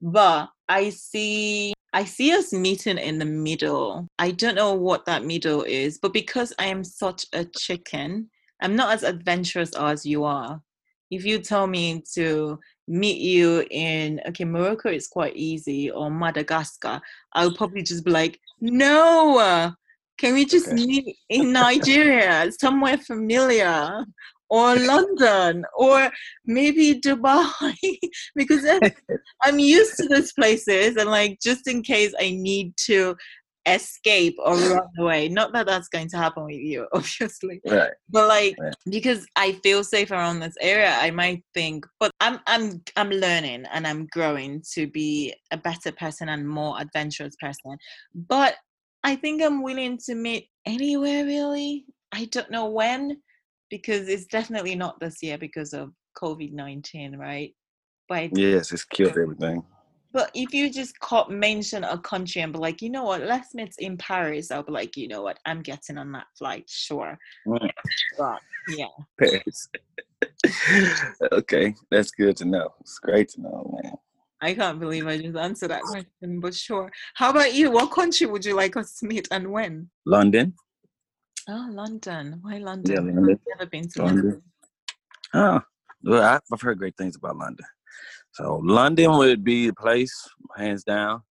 [0.00, 4.06] But I see I see us meeting in the middle.
[4.18, 8.30] I don't know what that middle is, but because I am such a chicken,
[8.62, 10.62] I'm not as adventurous as you are.
[11.10, 17.00] If you tell me to meet you in okay, Morocco is quite easy or Madagascar,
[17.32, 19.74] I'll probably just be like, no,
[20.18, 20.76] can we just okay.
[20.76, 24.04] meet in Nigeria, somewhere familiar?
[24.50, 26.10] Or London, or
[26.44, 27.74] maybe Dubai,
[28.34, 28.66] because
[29.44, 33.16] I'm used to those places, and like just in case I need to
[33.66, 35.28] escape or run away.
[35.28, 37.60] Not that that's going to happen with you, obviously.
[37.66, 37.90] Right.
[38.08, 38.74] But like right.
[38.90, 41.86] because I feel safe around this area, I might think.
[41.98, 46.80] But I'm I'm I'm learning and I'm growing to be a better person and more
[46.80, 47.76] adventurous person.
[48.14, 48.56] But
[49.02, 51.86] I think I'm willing to meet anywhere really.
[52.12, 53.18] I don't know when
[53.70, 57.54] because it's definitely not this year because of COVID nineteen, right?
[58.08, 59.64] But yes, it's killed everything.
[60.12, 63.54] But if you just call, mention a country and be like, you know what, let's
[63.54, 67.16] meet in Paris, I'll be like, you know what, I'm getting on that flight, sure.
[67.46, 67.70] Mm.
[68.18, 68.86] But yeah.
[69.18, 69.68] Paris.
[71.32, 72.74] okay, that's good to know.
[72.80, 73.92] It's great to know, man.
[74.42, 76.90] I can't believe I just answered that question, but sure.
[77.14, 77.70] How about you?
[77.70, 79.90] What country would you like us to meet and when?
[80.06, 80.54] London.
[81.52, 82.38] Oh, London.
[82.42, 82.94] Why London?
[82.94, 83.30] Yeah, London.
[83.34, 84.24] I've never been to London.
[84.24, 84.42] London.
[85.34, 85.60] Oh,
[86.04, 87.66] well, I've heard great things about London.
[88.32, 90.14] So London would be the place,
[90.56, 91.22] hands down.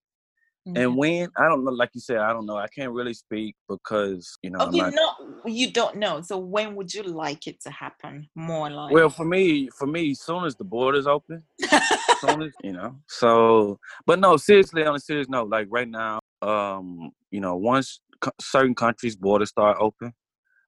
[0.68, 0.76] Mm-hmm.
[0.76, 2.58] And when I don't know, like you said, I don't know.
[2.58, 4.58] I can't really speak because you know.
[4.66, 5.14] Okay, not, no,
[5.46, 6.20] you don't know.
[6.20, 8.28] So when would you like it to happen?
[8.34, 8.92] More like.
[8.92, 11.42] Well, for me, for me, soon as the borders open,
[12.20, 12.94] soon as you know.
[13.06, 18.00] So, but no, seriously, on a serious note, like right now, um, you know, once
[18.40, 20.12] certain countries' borders start open,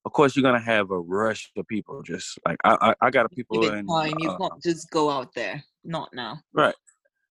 [0.05, 2.03] of course you're gonna have a rush of people.
[2.03, 3.87] Just like I, I, I got people in.
[3.87, 4.19] Time.
[4.19, 5.63] You uh, can't just go out there.
[5.85, 6.41] Not now.
[6.53, 6.75] Right.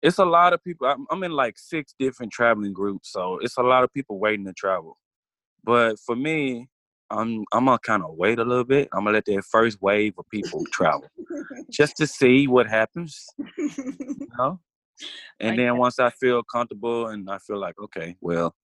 [0.03, 0.87] It's a lot of people.
[0.87, 4.47] I'm, I'm in like six different traveling groups, so it's a lot of people waiting
[4.47, 4.99] to travel.
[5.63, 6.69] But for me,
[7.11, 8.89] I'm I'm gonna kind of wait a little bit.
[8.93, 11.09] I'm gonna let that first wave of people travel,
[11.71, 13.27] just to see what happens.
[13.39, 14.61] You know?
[15.39, 18.55] And then once I feel comfortable and I feel like okay, well,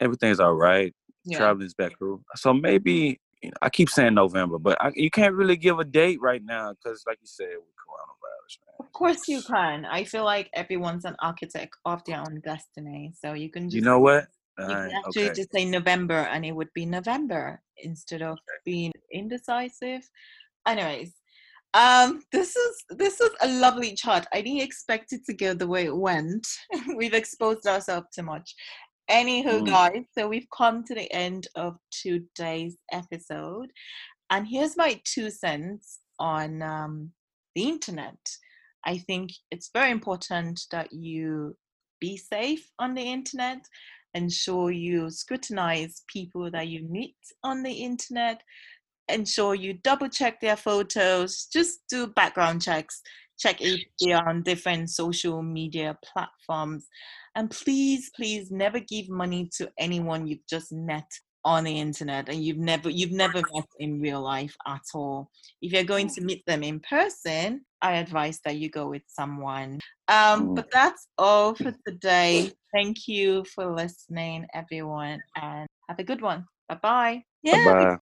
[0.00, 0.94] everything's all right
[1.28, 1.38] yeah.
[1.38, 2.22] traveling's back cool.
[2.36, 5.84] So maybe you know, I keep saying November, but I, you can't really give a
[5.84, 8.58] date right now because, like you said, with coronavirus.
[8.66, 8.86] Man.
[8.86, 9.84] Of course, you can.
[9.84, 13.64] I feel like everyone's an architect of their own destiny, so you can.
[13.64, 14.26] Just, you know what?
[14.58, 15.34] You can actually okay.
[15.34, 20.02] just say November, and it would be November instead of being indecisive.
[20.66, 21.12] Anyways,
[21.74, 24.26] um, this is this is a lovely chart.
[24.32, 26.46] I didn't expect it to go the way it went.
[26.96, 28.54] We've exposed ourselves too much.
[29.10, 29.66] Anywho, mm.
[29.66, 33.70] guys, so we've come to the end of today's episode,
[34.28, 37.10] and here's my two cents on um,
[37.54, 38.18] the internet.
[38.84, 41.56] I think it's very important that you
[42.00, 43.64] be safe on the internet.
[44.14, 48.42] Ensure you scrutinize people that you meet on the internet.
[49.08, 51.46] Ensure you double check their photos.
[51.52, 53.00] Just do background checks.
[53.38, 56.86] Check if they are on different social media platforms.
[57.34, 61.08] And please, please never give money to anyone you've just met
[61.44, 65.30] on the internet and you've never you've never met in real life at all.
[65.62, 69.78] If you're going to meet them in person i advise that you go with someone.
[70.08, 70.54] Um, mm.
[70.56, 72.50] but that's all for today.
[72.74, 76.46] Thank you for listening everyone and have a good one.
[76.68, 77.98] Bye bye yeah Bye-bye.